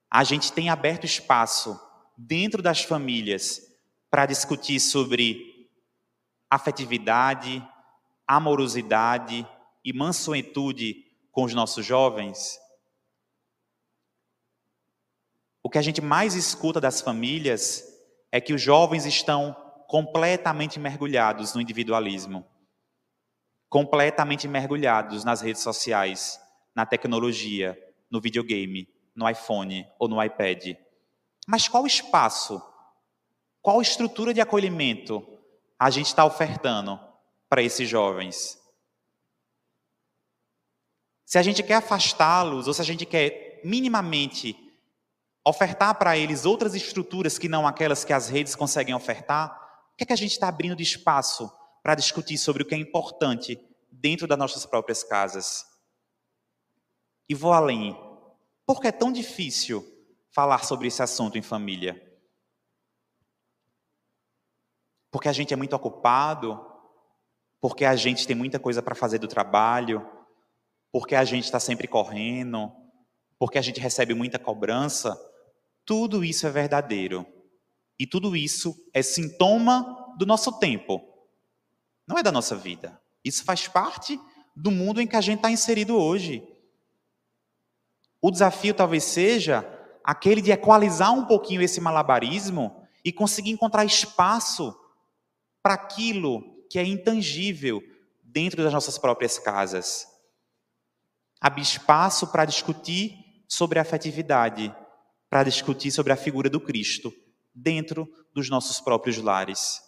[0.10, 1.78] a gente tem aberto espaço
[2.18, 3.62] dentro das famílias
[4.10, 5.70] para discutir sobre
[6.50, 7.62] afetividade,
[8.26, 9.46] amorosidade
[9.84, 11.07] e mansuetude
[11.38, 12.60] com os nossos jovens?
[15.62, 17.84] O que a gente mais escuta das famílias
[18.32, 19.56] é que os jovens estão
[19.88, 22.44] completamente mergulhados no individualismo,
[23.70, 26.42] completamente mergulhados nas redes sociais,
[26.74, 27.78] na tecnologia,
[28.10, 30.76] no videogame, no iPhone ou no iPad.
[31.46, 32.60] Mas qual espaço,
[33.62, 35.24] qual estrutura de acolhimento
[35.78, 37.00] a gente está ofertando
[37.48, 38.57] para esses jovens?
[41.28, 44.56] Se a gente quer afastá-los, ou se a gente quer minimamente
[45.46, 49.52] ofertar para eles outras estruturas que não aquelas que as redes conseguem ofertar,
[49.92, 51.52] o que é que a gente está abrindo de espaço
[51.84, 53.60] para discutir sobre o que é importante
[53.92, 55.66] dentro das nossas próprias casas?
[57.28, 57.94] E vou além.
[58.66, 59.86] Por que é tão difícil
[60.30, 62.02] falar sobre esse assunto em família?
[65.12, 66.66] Porque a gente é muito ocupado,
[67.60, 70.17] porque a gente tem muita coisa para fazer do trabalho,
[70.92, 72.72] porque a gente está sempre correndo,
[73.38, 75.18] porque a gente recebe muita cobrança,
[75.86, 77.26] tudo isso é verdadeiro.
[78.00, 81.02] E tudo isso é sintoma do nosso tempo,
[82.08, 83.00] não é da nossa vida.
[83.24, 84.20] Isso faz parte
[84.56, 86.48] do mundo em que a gente está inserido hoje.
[88.22, 89.66] O desafio talvez seja
[90.04, 94.76] aquele de equalizar um pouquinho esse malabarismo e conseguir encontrar espaço
[95.62, 97.82] para aquilo que é intangível
[98.24, 100.08] dentro das nossas próprias casas
[101.40, 104.74] abrir espaço para discutir sobre a afetividade,
[105.30, 107.14] para discutir sobre a figura do Cristo
[107.54, 109.82] dentro dos nossos próprios lares.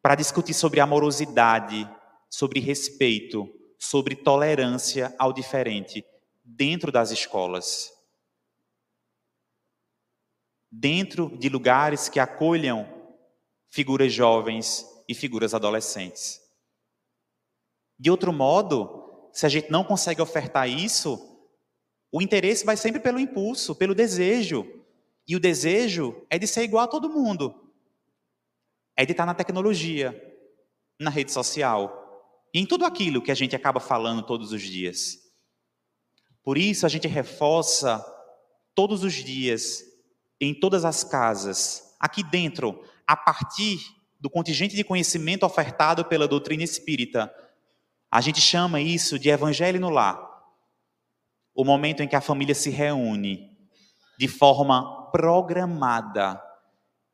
[0.00, 1.88] Para discutir sobre amorosidade,
[2.30, 6.04] sobre respeito, sobre tolerância ao diferente
[6.44, 7.90] dentro das escolas.
[10.70, 12.86] Dentro de lugares que acolham
[13.68, 16.40] figuras jovens e figuras adolescentes.
[17.98, 18.97] De outro modo,
[19.38, 21.38] se a gente não consegue ofertar isso,
[22.10, 24.66] o interesse vai sempre pelo impulso, pelo desejo.
[25.28, 27.72] E o desejo é de ser igual a todo mundo.
[28.96, 30.12] É de estar na tecnologia,
[30.98, 35.18] na rede social, e em tudo aquilo que a gente acaba falando todos os dias.
[36.42, 38.04] Por isso a gente reforça
[38.74, 39.84] todos os dias,
[40.40, 43.78] em todas as casas, aqui dentro, a partir
[44.18, 47.32] do contingente de conhecimento ofertado pela doutrina espírita,
[48.10, 50.18] a gente chama isso de evangelho no lar.
[51.54, 53.56] O momento em que a família se reúne
[54.18, 56.42] de forma programada,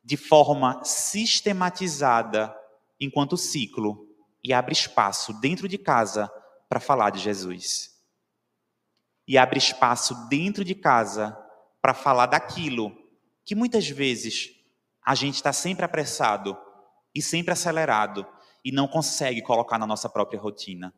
[0.02, 2.54] de forma sistematizada,
[3.00, 4.06] enquanto ciclo,
[4.42, 6.30] e abre espaço dentro de casa
[6.68, 7.90] para falar de Jesus.
[9.26, 11.36] E abre espaço dentro de casa
[11.80, 12.92] para falar daquilo
[13.44, 14.50] que muitas vezes
[15.04, 16.56] a gente está sempre apressado
[17.14, 18.26] e sempre acelerado
[18.64, 20.94] e não consegue colocar na nossa própria rotina.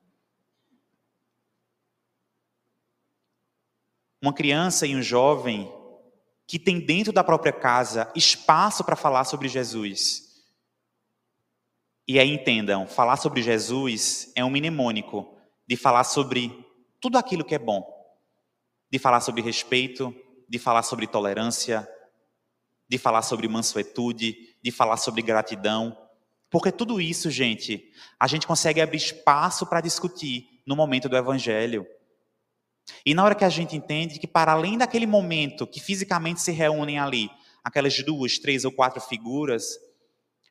[4.23, 5.73] Uma criança e um jovem
[6.47, 10.45] que tem dentro da própria casa espaço para falar sobre Jesus.
[12.07, 16.65] E aí entendam, falar sobre Jesus é um mnemônico de falar sobre
[17.01, 17.85] tudo aquilo que é bom,
[18.89, 20.15] de falar sobre respeito,
[20.49, 21.89] de falar sobre tolerância,
[22.89, 25.97] de falar sobre mansuetude, de falar sobre gratidão,
[26.51, 31.87] porque tudo isso, gente, a gente consegue abrir espaço para discutir no momento do evangelho.
[33.05, 36.53] E na hora que a gente entende que, para além daquele momento que fisicamente se
[36.53, 37.31] reúnem ali,
[37.67, 39.77] aquelas duas, três ou quatro figuras.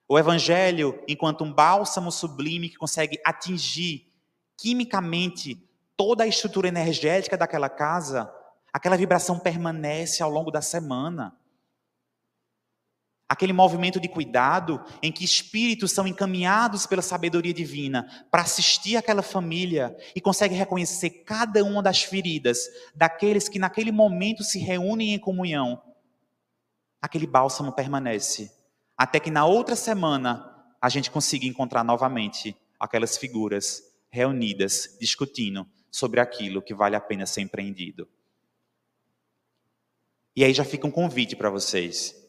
[0.06, 4.12] O Evangelho, enquanto um bálsamo sublime que consegue atingir
[4.58, 8.30] quimicamente toda a estrutura energética daquela casa,
[8.74, 11.34] aquela vibração permanece ao longo da semana.
[13.28, 19.24] Aquele movimento de cuidado em que espíritos são encaminhados pela sabedoria divina para assistir aquela
[19.24, 22.60] família e conseguem reconhecer cada uma das feridas
[22.94, 25.82] daqueles que naquele momento se reúnem em comunhão.
[27.02, 28.52] Aquele bálsamo permanece
[28.96, 36.20] até que na outra semana a gente consiga encontrar novamente aquelas figuras reunidas discutindo sobre
[36.20, 38.08] aquilo que vale a pena ser empreendido.
[40.36, 42.25] E aí já fica um convite para vocês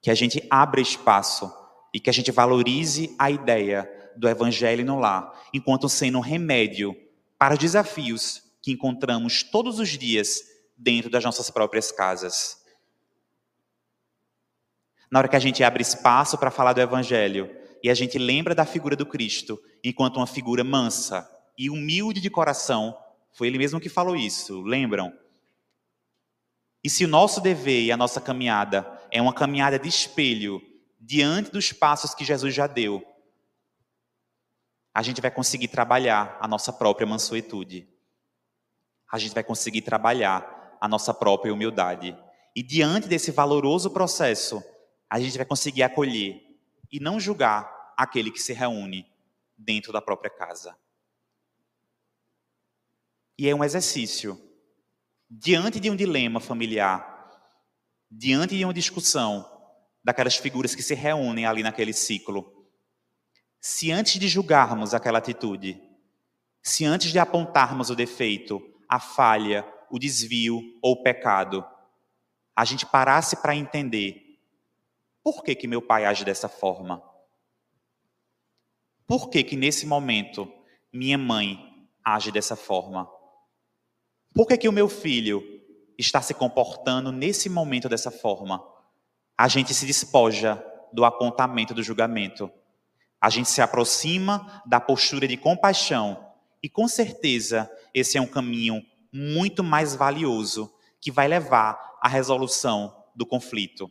[0.00, 1.52] que a gente abra espaço
[1.92, 6.96] e que a gente valorize a ideia do evangelho no lar, enquanto sendo um remédio
[7.38, 10.40] para os desafios que encontramos todos os dias
[10.76, 12.64] dentro das nossas próprias casas.
[15.10, 17.50] Na hora que a gente abre espaço para falar do evangelho
[17.82, 22.28] e a gente lembra da figura do Cristo enquanto uma figura mansa e humilde de
[22.28, 22.96] coração,
[23.32, 25.12] foi ele mesmo que falou isso, lembram?
[26.82, 30.60] E se o nosso dever e a nossa caminhada é uma caminhada de espelho
[31.00, 33.02] diante dos passos que Jesus já deu,
[34.92, 37.88] a gente vai conseguir trabalhar a nossa própria mansuetude.
[39.10, 42.14] A gente vai conseguir trabalhar a nossa própria humildade.
[42.54, 44.62] E diante desse valoroso processo,
[45.08, 46.42] a gente vai conseguir acolher
[46.92, 49.10] e não julgar aquele que se reúne
[49.56, 50.76] dentro da própria casa.
[53.38, 54.38] E é um exercício
[55.30, 57.15] diante de um dilema familiar,
[58.18, 59.46] diante de uma discussão
[60.02, 62.66] daquelas figuras que se reúnem ali naquele ciclo,
[63.60, 65.78] se antes de julgarmos aquela atitude,
[66.62, 71.64] se antes de apontarmos o defeito, a falha, o desvio ou o pecado,
[72.54, 74.40] a gente parasse para entender
[75.22, 77.02] por que, que meu pai age dessa forma?
[79.06, 80.50] Por que, que nesse momento
[80.92, 83.10] minha mãe age dessa forma?
[84.32, 85.55] Por que, que o meu filho
[85.98, 88.62] está se comportando nesse momento dessa forma?
[89.36, 92.50] A gente se despoja do apontamento do julgamento.
[93.20, 96.32] A gente se aproxima da postura de compaixão.
[96.62, 103.04] E com certeza esse é um caminho muito mais valioso que vai levar à resolução
[103.14, 103.90] do conflito.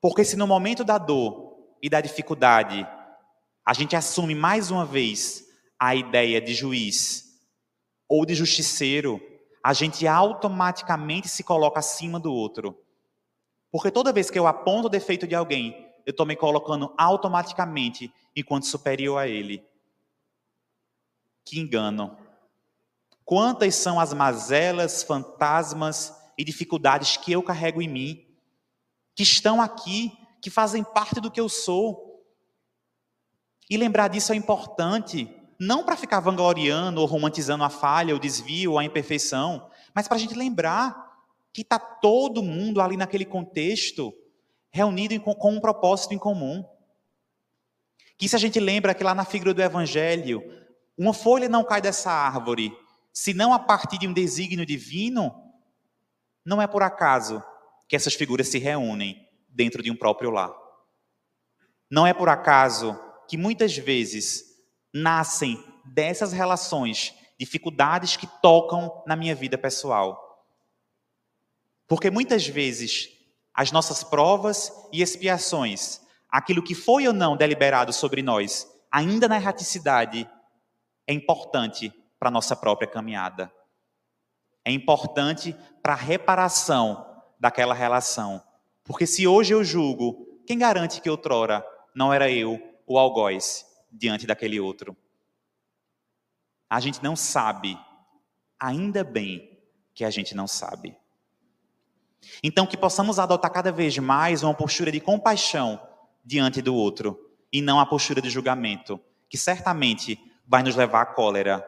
[0.00, 2.86] Porque se no momento da dor e da dificuldade
[3.64, 5.44] a gente assume mais uma vez
[5.78, 7.26] a ideia de juiz,
[8.08, 9.20] ou de justiceiro,
[9.66, 12.80] a gente automaticamente se coloca acima do outro.
[13.68, 18.14] Porque toda vez que eu aponto o defeito de alguém, eu estou me colocando automaticamente
[18.36, 19.66] enquanto superior a ele.
[21.44, 22.16] Que engano.
[23.24, 28.24] Quantas são as mazelas, fantasmas e dificuldades que eu carrego em mim,
[29.16, 32.24] que estão aqui, que fazem parte do que eu sou.
[33.68, 38.72] E lembrar disso é importante, não para ficar vangloriando ou romantizando a falha, o desvio,
[38.72, 41.06] ou a imperfeição, mas para a gente lembrar
[41.52, 44.12] que está todo mundo ali naquele contexto
[44.70, 46.62] reunido com um propósito em comum.
[48.18, 50.42] Que se a gente lembra que lá na figura do Evangelho,
[50.98, 52.76] uma folha não cai dessa árvore,
[53.12, 55.34] senão a partir de um desígnio divino,
[56.44, 57.42] não é por acaso
[57.88, 60.54] que essas figuras se reúnem dentro de um próprio lar.
[61.90, 64.55] Não é por acaso que muitas vezes
[64.96, 70.44] nascem dessas relações, dificuldades que tocam na minha vida pessoal.
[71.86, 73.10] Porque muitas vezes
[73.52, 79.36] as nossas provas e expiações, aquilo que foi ou não deliberado sobre nós, ainda na
[79.36, 80.28] erraticidade,
[81.06, 83.52] é importante para a nossa própria caminhada.
[84.64, 88.42] É importante para a reparação daquela relação.
[88.82, 93.75] Porque se hoje eu julgo, quem garante que outrora não era eu o algoz?
[93.96, 94.96] Diante daquele outro.
[96.68, 97.78] A gente não sabe,
[98.58, 99.58] ainda bem
[99.94, 100.96] que a gente não sabe.
[102.42, 105.80] Então, que possamos adotar cada vez mais uma postura de compaixão
[106.24, 107.18] diante do outro
[107.52, 111.66] e não a postura de julgamento, que certamente vai nos levar à cólera,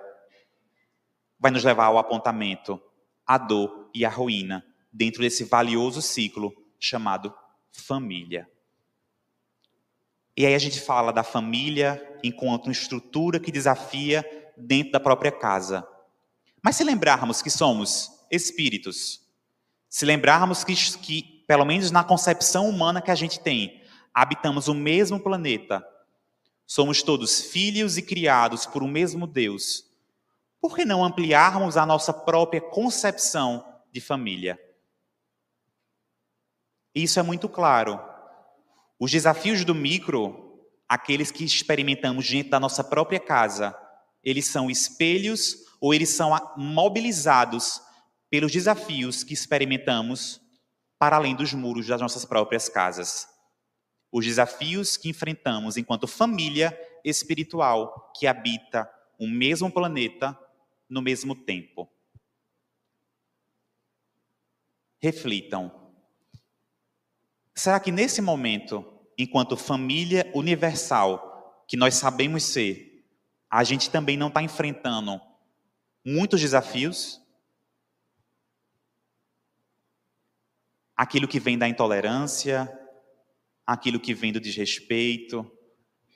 [1.38, 2.80] vai nos levar ao apontamento,
[3.26, 7.32] à dor e à ruína dentro desse valioso ciclo chamado
[7.70, 8.48] família.
[10.38, 14.24] E aí a gente fala da família enquanto uma estrutura que desafia
[14.56, 15.84] dentro da própria casa.
[16.62, 19.20] Mas se lembrarmos que somos espíritos,
[19.88, 23.82] se lembrarmos que, que, pelo menos na concepção humana que a gente tem,
[24.14, 25.84] habitamos o mesmo planeta,
[26.64, 29.90] somos todos filhos e criados por um mesmo Deus,
[30.60, 34.56] por que não ampliarmos a nossa própria concepção de família?
[36.94, 38.07] Isso é muito claro.
[38.98, 43.76] Os desafios do micro, aqueles que experimentamos dentro da nossa própria casa,
[44.24, 47.80] eles são espelhos ou eles são mobilizados
[48.28, 50.40] pelos desafios que experimentamos
[50.98, 53.28] para além dos muros das nossas próprias casas.
[54.10, 60.36] Os desafios que enfrentamos enquanto família espiritual que habita o mesmo planeta
[60.88, 61.88] no mesmo tempo.
[65.00, 65.77] Reflitam.
[67.58, 68.84] Será que nesse momento,
[69.18, 73.04] enquanto família universal que nós sabemos ser,
[73.50, 75.20] a gente também não está enfrentando
[76.04, 77.20] muitos desafios?
[80.98, 82.68] aquilo que vem da intolerância,
[83.64, 85.48] aquilo que vem do desrespeito,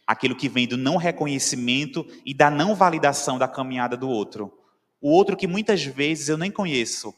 [0.05, 4.53] aquilo que vem do não reconhecimento e da não validação da caminhada do outro.
[5.01, 7.15] O outro que muitas vezes eu nem conheço.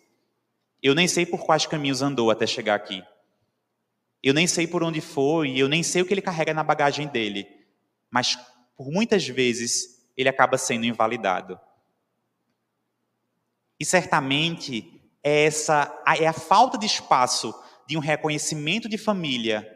[0.82, 3.02] Eu nem sei por quais caminhos andou até chegar aqui.
[4.24, 7.06] Eu nem sei por onde foi, eu nem sei o que ele carrega na bagagem
[7.06, 7.46] dele.
[8.10, 8.38] Mas
[8.74, 11.60] por muitas vezes ele acaba sendo invalidado.
[13.78, 17.54] E certamente é essa é a falta de espaço
[17.86, 19.70] de um reconhecimento de família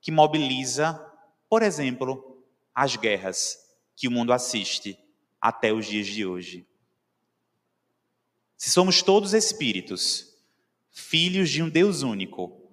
[0.00, 1.00] que mobiliza,
[1.48, 2.42] por exemplo,
[2.74, 3.56] as guerras
[3.94, 4.98] que o mundo assiste
[5.40, 6.66] até os dias de hoje.
[8.56, 10.36] Se somos todos espíritos,
[10.90, 12.65] filhos de um Deus único,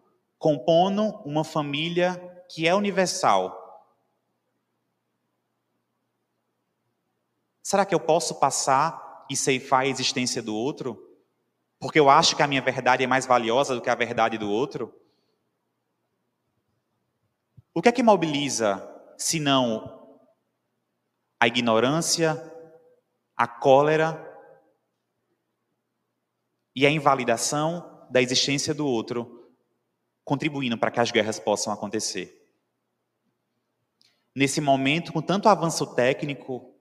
[0.44, 2.18] compondo uma família
[2.50, 3.58] que é universal,
[7.64, 11.14] será que eu posso passar e ceifar a existência do outro?
[11.84, 14.50] porque eu acho que a minha verdade é mais valiosa do que a verdade do
[14.50, 14.98] outro?
[17.74, 18.82] O que é que mobiliza,
[19.18, 20.18] se não
[21.38, 22.41] a ignorância,
[23.36, 24.18] a cólera
[26.74, 29.43] e a invalidação da existência do outro,
[30.24, 32.41] contribuindo para que as guerras possam acontecer?
[34.36, 36.74] Nesse momento, com tanto avanço técnico,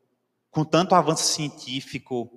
[0.51, 2.31] com tanto avanço científico,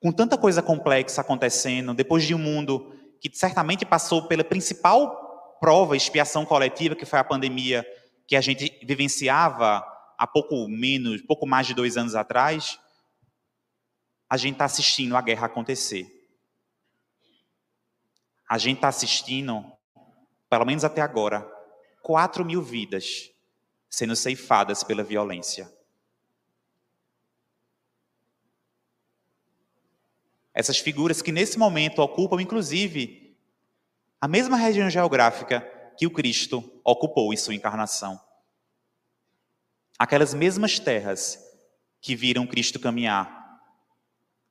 [0.00, 5.96] com tanta coisa complexa acontecendo, depois de um mundo que certamente passou pela principal prova,
[5.96, 7.86] expiação coletiva, que foi a pandemia
[8.26, 9.84] que a gente vivenciava
[10.18, 12.78] há pouco menos, pouco mais de dois anos atrás,
[14.28, 16.15] a gente está assistindo a guerra acontecer.
[18.48, 19.64] A gente está assistindo,
[20.48, 21.40] pelo menos até agora,
[22.02, 23.30] 4 mil vidas
[23.90, 25.72] sendo ceifadas pela violência.
[30.54, 33.36] Essas figuras que nesse momento ocupam, inclusive,
[34.20, 35.60] a mesma região geográfica
[35.98, 38.20] que o Cristo ocupou em sua encarnação.
[39.98, 41.38] Aquelas mesmas terras
[42.00, 43.60] que viram Cristo caminhar,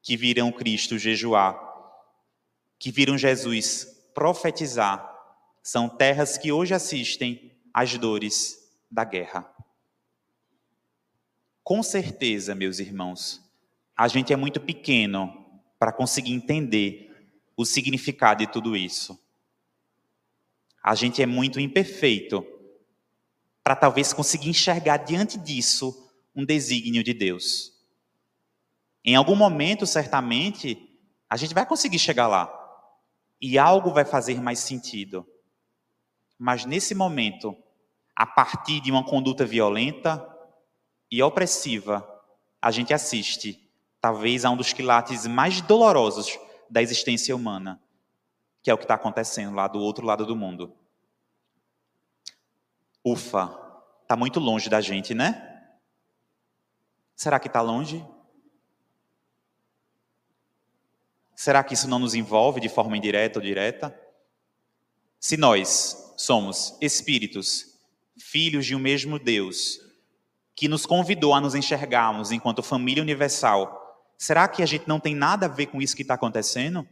[0.02, 1.65] que viram Cristo jejuar,
[2.86, 5.12] que viram Jesus profetizar,
[5.64, 8.60] são terras que hoje assistem às dores
[8.92, 9.52] da guerra.
[11.64, 13.42] Com certeza, meus irmãos,
[13.98, 17.28] a gente é muito pequeno para conseguir entender
[17.58, 19.20] o significado de tudo isso.
[20.84, 22.46] A gente é muito imperfeito
[23.64, 27.74] para talvez conseguir enxergar diante disso um desígnio de Deus.
[29.04, 30.88] Em algum momento, certamente,
[31.28, 32.55] a gente vai conseguir chegar lá
[33.42, 35.28] e algo vai fazer mais sentido.
[36.38, 37.56] Mas nesse momento,
[38.16, 40.26] a partir de uma conduta violenta
[41.12, 42.08] e opressiva,
[42.62, 43.70] a gente assiste
[44.02, 46.38] talvez a um dos quilates mais dolorosos
[46.70, 47.82] da existência humana,
[48.62, 50.76] que é o que está acontecendo lá do outro lado do mundo.
[53.04, 53.56] Ufa,
[54.02, 55.70] está muito longe da gente, né?
[57.16, 58.06] Será que está longe?
[61.36, 63.94] Será que isso não nos envolve de forma indireta ou direta?
[65.20, 67.78] Se nós somos espíritos,
[68.18, 69.80] filhos de um mesmo Deus,
[70.56, 73.86] que nos convidou a nos enxergarmos enquanto família universal,
[74.18, 76.88] Será que a gente não tem nada a ver com isso que está acontecendo?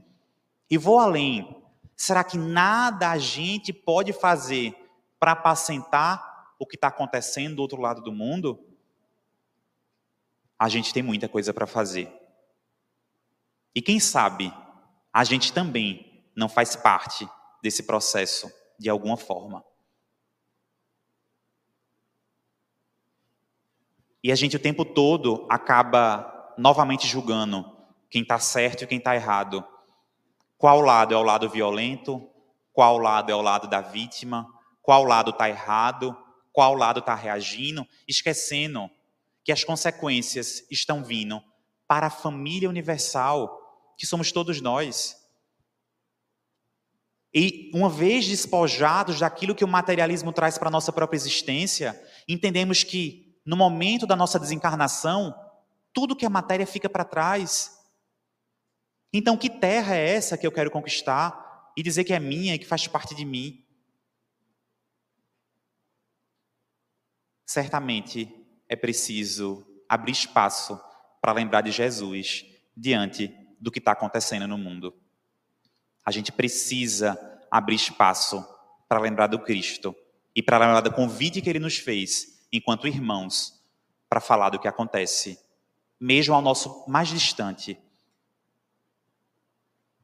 [0.70, 1.56] E vou além.
[1.96, 4.76] Será que nada a gente pode fazer
[5.20, 8.60] para apacentar o que está acontecendo do outro lado do mundo?
[10.60, 12.12] A gente tem muita coisa para fazer.
[13.76, 14.54] E quem sabe
[15.12, 17.28] a gente também não faz parte
[17.62, 19.64] desse processo de alguma forma.
[24.24, 27.70] E a gente o tempo todo acaba novamente julgando
[28.10, 29.66] quem está certo e quem está errado.
[30.58, 32.30] Qual lado é o lado violento?
[32.72, 34.48] Qual lado é o lado da vítima?
[34.82, 36.18] Qual lado está errado?
[36.52, 37.86] Qual lado está reagindo?
[38.08, 38.90] Esquecendo
[39.44, 41.42] que as consequências estão vindo
[41.88, 43.63] para a família universal,
[43.98, 45.16] que somos todos nós.
[47.34, 52.84] E uma vez despojados daquilo que o materialismo traz para a nossa própria existência, entendemos
[52.84, 55.36] que no momento da nossa desencarnação,
[55.92, 57.80] tudo que é matéria fica para trás.
[59.12, 62.60] Então, que terra é essa que eu quero conquistar e dizer que é minha e
[62.60, 63.66] que faz parte de mim?
[67.46, 68.32] Certamente
[68.70, 70.80] é preciso abrir espaço
[71.22, 73.28] para lembrar de Jesus diante
[73.64, 74.94] do que está acontecendo no mundo.
[76.06, 77.18] A gente precisa
[77.50, 78.46] abrir espaço
[78.90, 79.96] para lembrar do Cristo
[80.36, 83.64] e para lembrar do convite que ele nos fez, enquanto irmãos,
[84.10, 85.40] para falar do que acontece,
[85.98, 87.80] mesmo ao nosso mais distante.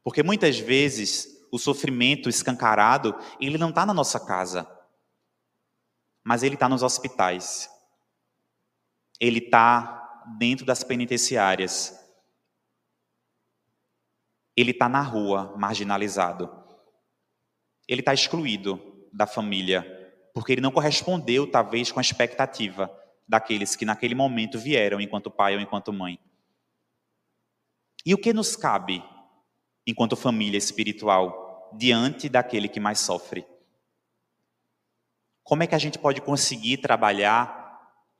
[0.02, 4.66] Porque muitas vezes o sofrimento escancarado, ele não está na nossa casa,
[6.24, 7.68] mas ele está nos hospitais.
[9.20, 11.99] Ele está dentro das penitenciárias.
[14.56, 16.50] Ele está na rua, marginalizado.
[17.88, 19.82] Ele está excluído da família,
[20.34, 22.90] porque ele não correspondeu, talvez, com a expectativa
[23.26, 26.18] daqueles que naquele momento vieram enquanto pai ou enquanto mãe.
[28.04, 29.04] E o que nos cabe,
[29.86, 33.46] enquanto família espiritual, diante daquele que mais sofre?
[35.42, 37.60] Como é que a gente pode conseguir trabalhar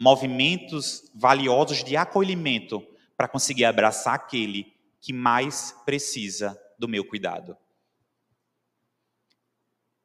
[0.01, 2.83] movimentos valiosos de acolhimento
[3.17, 7.57] para conseguir abraçar aquele que mais precisa do meu cuidado?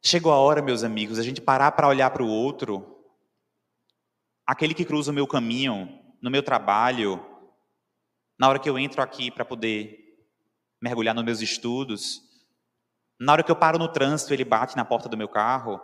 [0.02, 3.04] Chegou a hora, meus amigos, a gente parar para olhar para o outro,
[4.46, 7.24] aquele que cruza o meu caminho, no meu trabalho,
[8.38, 10.16] na hora que eu entro aqui para poder
[10.80, 12.22] mergulhar nos meus estudos,
[13.18, 15.80] na hora que eu paro no trânsito, ele bate na porta do meu carro,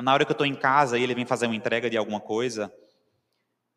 [0.00, 2.20] na hora que eu estou em casa e ele vem fazer uma entrega de alguma
[2.20, 2.72] coisa,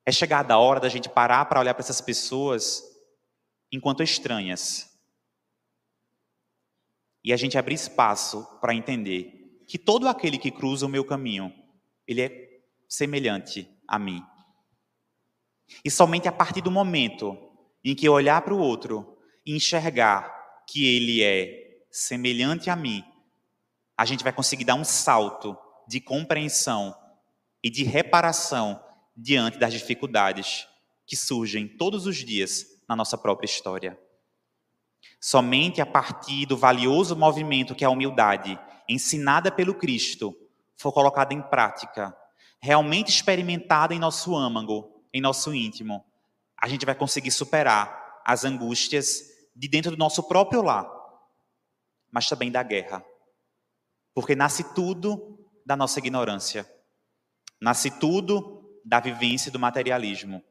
[0.05, 2.94] é chegada a hora da gente parar para olhar para essas pessoas
[3.71, 4.95] enquanto estranhas.
[7.23, 11.53] E a gente abrir espaço para entender que todo aquele que cruza o meu caminho,
[12.07, 14.23] ele é semelhante a mim.
[15.83, 17.37] E somente a partir do momento
[17.83, 23.03] em que eu olhar para o outro e enxergar que ele é semelhante a mim,
[23.97, 25.57] a gente vai conseguir dar um salto
[25.87, 26.95] de compreensão
[27.63, 28.83] e de reparação
[29.15, 30.67] diante das dificuldades
[31.07, 33.99] que surgem todos os dias na nossa própria história.
[35.19, 40.35] Somente a partir do valioso movimento que é a humildade, ensinada pelo Cristo,
[40.77, 42.15] for colocada em prática,
[42.59, 46.05] realmente experimentada em nosso âmago, em nosso íntimo,
[46.57, 49.23] a gente vai conseguir superar as angústias
[49.55, 50.89] de dentro do nosso próprio lar,
[52.11, 53.03] mas também da guerra.
[54.13, 56.69] Porque nasce tudo da nossa ignorância.
[57.61, 60.43] Nasce tudo da vivência do materialismo.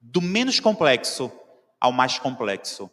[0.00, 1.30] Do menos complexo
[1.80, 2.90] ao mais complexo.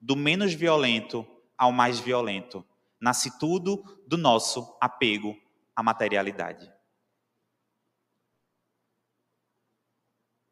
[0.00, 1.26] Do menos violento
[1.56, 2.64] ao mais violento.
[3.00, 5.36] Nasce tudo do nosso apego
[5.74, 6.72] à materialidade.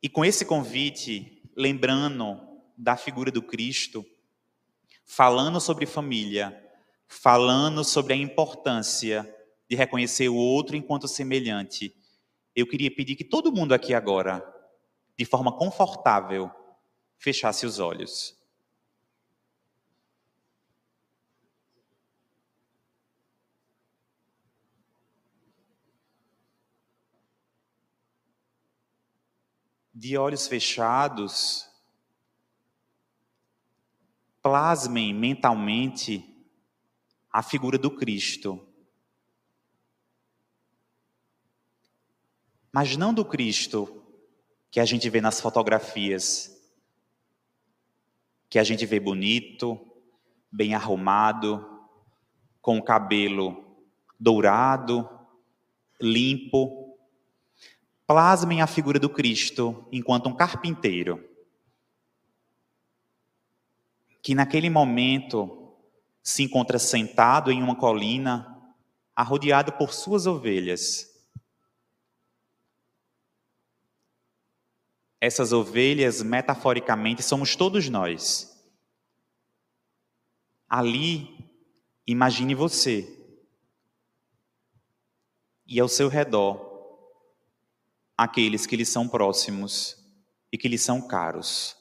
[0.03, 2.39] E com esse convite, lembrando
[2.77, 4.05] da figura do Cristo,
[5.05, 6.63] falando sobre família,
[7.09, 9.33] falando sobre a importância
[9.69, 11.95] de reconhecer o outro enquanto semelhante,
[12.55, 14.45] eu queria pedir que todo mundo aqui agora,
[15.19, 16.51] de forma confortável,
[17.19, 18.37] fechasse os olhos.
[29.95, 31.69] De olhos fechados,
[34.43, 36.23] plasmem mentalmente
[37.33, 38.67] a figura do Cristo
[42.77, 44.05] mas não do Cristo
[44.71, 46.56] que a gente vê nas fotografias,
[48.49, 49.79] que a gente vê bonito,
[50.51, 51.65] bem arrumado,
[52.61, 53.77] com o cabelo
[54.19, 55.09] dourado,
[56.01, 56.97] limpo.
[58.07, 61.29] Plasmem a figura do Cristo enquanto um carpinteiro,
[64.23, 65.75] que naquele momento
[66.23, 68.63] se encontra sentado em uma colina,
[69.15, 71.16] arrodeado por suas ovelhas
[75.21, 78.55] Essas ovelhas, metaforicamente, somos todos nós.
[80.69, 81.51] Ali,
[82.07, 83.13] imagine você.
[85.67, 86.67] E ao seu redor,
[88.17, 89.97] aqueles que lhe são próximos
[90.53, 91.77] e que lhe são caros.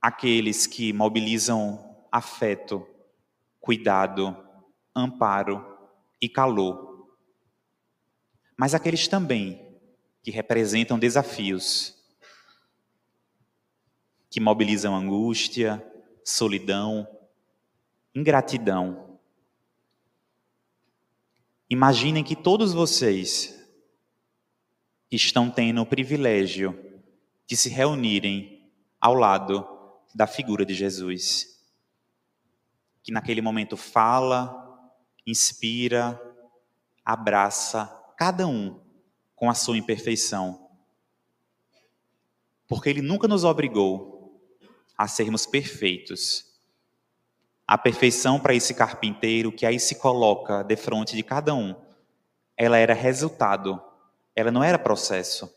[0.00, 2.86] Aqueles que mobilizam afeto,
[3.60, 4.36] cuidado,
[4.94, 5.64] amparo
[6.20, 7.08] e calor.
[8.56, 9.63] Mas aqueles também
[10.24, 11.94] que representam desafios,
[14.30, 15.86] que mobilizam angústia,
[16.24, 17.06] solidão,
[18.14, 19.20] ingratidão.
[21.68, 23.68] Imaginem que todos vocês
[25.10, 27.02] estão tendo o privilégio
[27.46, 29.68] de se reunirem ao lado
[30.14, 31.62] da figura de Jesus,
[33.02, 34.90] que naquele momento fala,
[35.26, 36.18] inspira,
[37.04, 38.83] abraça cada um
[39.44, 40.70] com a sua imperfeição.
[42.66, 44.40] Porque ele nunca nos obrigou
[44.96, 46.46] a sermos perfeitos.
[47.66, 51.76] A perfeição para esse carpinteiro que aí se coloca de frente de cada um,
[52.56, 53.82] ela era resultado,
[54.34, 55.54] ela não era processo.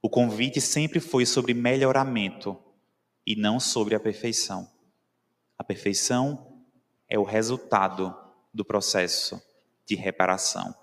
[0.00, 2.58] O convite sempre foi sobre melhoramento
[3.26, 4.66] e não sobre a perfeição.
[5.58, 6.64] A perfeição
[7.06, 8.16] é o resultado
[8.52, 9.42] do processo
[9.84, 10.81] de reparação.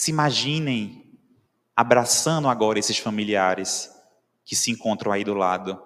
[0.00, 1.20] Se imaginem
[1.76, 3.94] abraçando agora esses familiares
[4.46, 5.78] que se encontram aí do lado.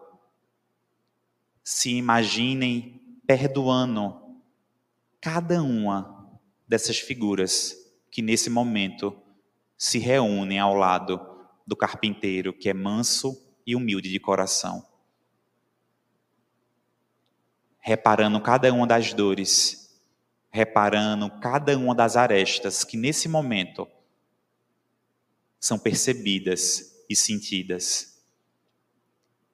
[1.65, 4.39] Se imaginem perdoando
[5.21, 6.31] cada uma
[6.65, 7.75] dessas figuras
[8.09, 9.21] que nesse momento
[9.77, 11.21] se reúnem ao lado
[11.67, 13.37] do carpinteiro que é manso
[13.67, 14.87] e humilde de coração.
[17.81, 20.01] Reparando cada uma das dores,
[20.53, 23.89] reparando cada uma das arestas que nesse momento
[25.65, 28.23] são percebidas e sentidas.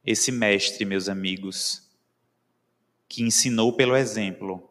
[0.04, 1.88] Esse mestre, meus amigos,
[3.08, 4.68] que ensinou pelo exemplo,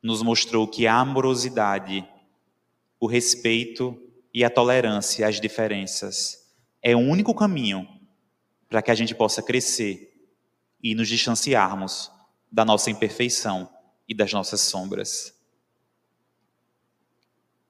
[0.00, 2.08] nos mostrou que a amorosidade,
[3.00, 4.00] o respeito
[4.32, 6.48] e a tolerância às diferenças
[6.80, 7.88] é o único caminho
[8.68, 10.24] para que a gente possa crescer
[10.80, 12.12] e nos distanciarmos
[12.48, 13.68] da nossa imperfeição
[14.08, 15.36] e das nossas sombras.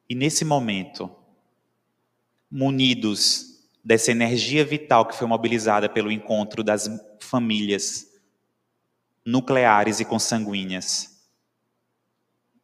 [0.07, 1.11] E nesse momento,
[2.51, 6.89] munidos dessa energia vital que foi mobilizada pelo encontro das
[7.21, 8.07] famílias
[9.25, 11.23] nucleares e consanguíneas,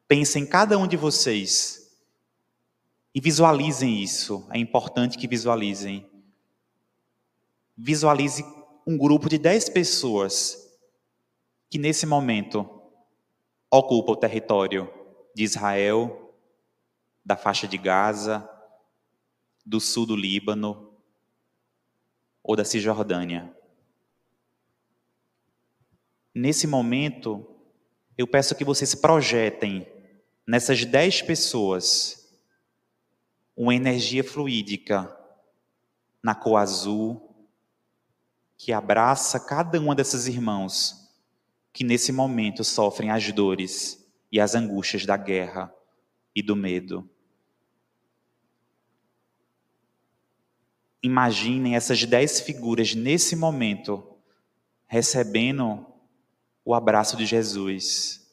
[0.08, 1.84] pensem cada um de vocês
[3.14, 4.46] e visualizem isso.
[4.50, 6.08] É importante que visualizem.
[7.76, 8.44] Visualize
[8.86, 10.56] um grupo de 10 pessoas
[11.70, 12.68] que nesse momento
[13.70, 14.92] ocupa o território
[15.34, 16.34] de Israel,
[17.24, 18.48] da faixa de Gaza,
[19.64, 20.92] do sul do Líbano
[22.42, 23.54] ou da Cisjordânia.
[26.34, 27.46] Nesse momento,
[28.18, 29.86] eu peço que vocês projetem
[30.46, 32.24] nessas dez pessoas
[33.56, 35.16] uma energia fluídica
[36.22, 37.34] na cor azul
[38.56, 41.04] que abraça cada uma desses irmãos
[41.72, 45.74] que nesse momento sofrem as dores e as angústias da guerra
[46.34, 47.08] e do medo.
[51.04, 54.16] Imaginem essas dez figuras nesse momento
[54.86, 55.84] recebendo
[56.64, 58.26] o abraço de Jesus,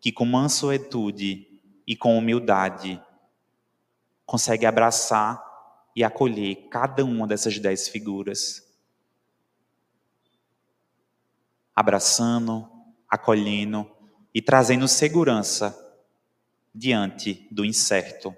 [0.00, 2.98] que com mansuetude e com humildade
[4.24, 5.38] consegue abraçar
[5.94, 8.66] e acolher cada uma dessas dez figuras.
[11.76, 12.70] Abraçando,
[13.06, 13.86] acolhendo
[14.32, 15.76] e trazendo segurança
[16.74, 18.34] diante do incerto.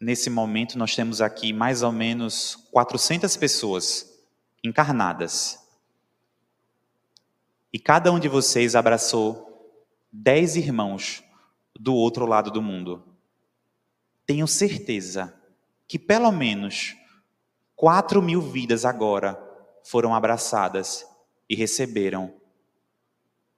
[0.00, 4.10] Nesse momento, nós temos aqui mais ou menos 400 pessoas
[4.64, 5.60] encarnadas
[7.72, 9.78] e cada um de vocês abraçou
[10.12, 11.22] dez irmãos
[11.78, 13.04] do outro lado do mundo.
[14.26, 15.32] Tenho certeza
[15.86, 16.96] que pelo menos
[17.76, 19.40] quatro mil vidas agora
[19.84, 21.06] foram abraçadas
[21.48, 22.34] e receberam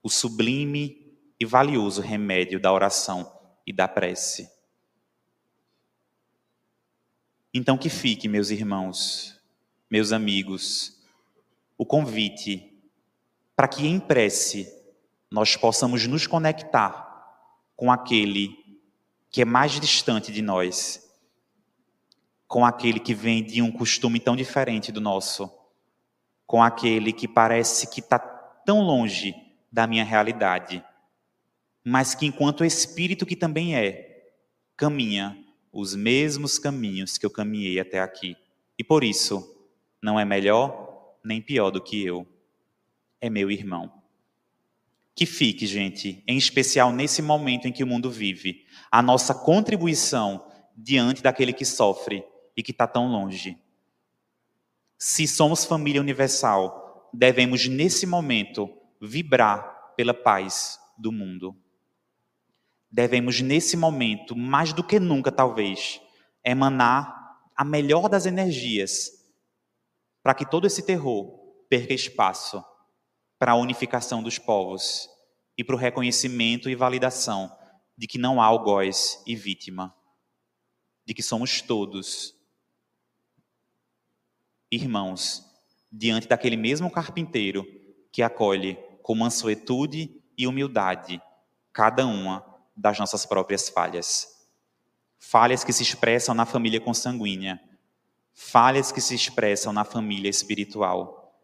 [0.03, 3.31] o sublime e valioso remédio da oração
[3.65, 4.47] e da prece.
[7.53, 9.39] Então que fique, meus irmãos,
[9.87, 10.99] meus amigos,
[11.77, 12.73] o convite
[13.55, 14.67] para que em prece
[15.29, 17.13] nós possamos nos conectar
[17.75, 18.57] com aquele
[19.29, 21.07] que é mais distante de nós,
[22.47, 25.51] com aquele que vem de um costume tão diferente do nosso,
[26.47, 29.35] com aquele que parece que está tão longe
[29.71, 30.83] da minha realidade,
[31.83, 34.31] mas que, enquanto espírito que também é,
[34.75, 35.42] caminha
[35.73, 38.37] os mesmos caminhos que eu caminhei até aqui.
[38.77, 39.43] E por isso,
[40.01, 42.27] não é melhor nem pior do que eu
[43.19, 44.03] é meu irmão.
[45.15, 50.45] Que fique, gente, em especial nesse momento em que o mundo vive, a nossa contribuição
[50.75, 52.23] diante daquele que sofre
[52.57, 53.57] e que está tão longe.
[54.97, 58.69] Se somos família universal, devemos nesse momento
[59.01, 61.55] vibrar pela paz do mundo.
[62.93, 65.99] Devemos nesse momento, mais do que nunca talvez,
[66.45, 69.09] emanar a melhor das energias
[70.21, 72.63] para que todo esse terror perca espaço
[73.39, 75.09] para a unificação dos povos
[75.57, 77.51] e para o reconhecimento e validação
[77.97, 79.91] de que não há algoz e vítima,
[81.03, 82.35] de que somos todos
[84.71, 85.43] irmãos
[85.91, 87.65] diante daquele mesmo carpinteiro
[88.11, 91.19] que acolhe com mansuetude e humildade
[91.73, 94.47] cada uma das nossas próprias falhas.
[95.19, 97.59] Falhas que se expressam na família consanguínea,
[98.33, 101.39] falhas que se expressam na família espiritual,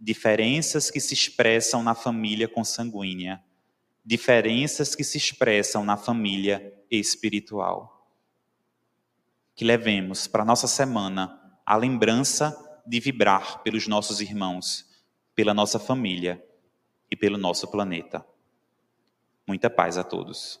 [0.00, 3.42] diferenças que se expressam na família consanguínea,
[4.04, 8.08] diferenças que se expressam na família espiritual.
[9.54, 14.88] Que levemos para nossa semana a lembrança de vibrar pelos nossos irmãos,
[15.34, 16.42] pela nossa família
[17.10, 18.24] e pelo nosso planeta.
[19.46, 20.60] Muita paz a todos.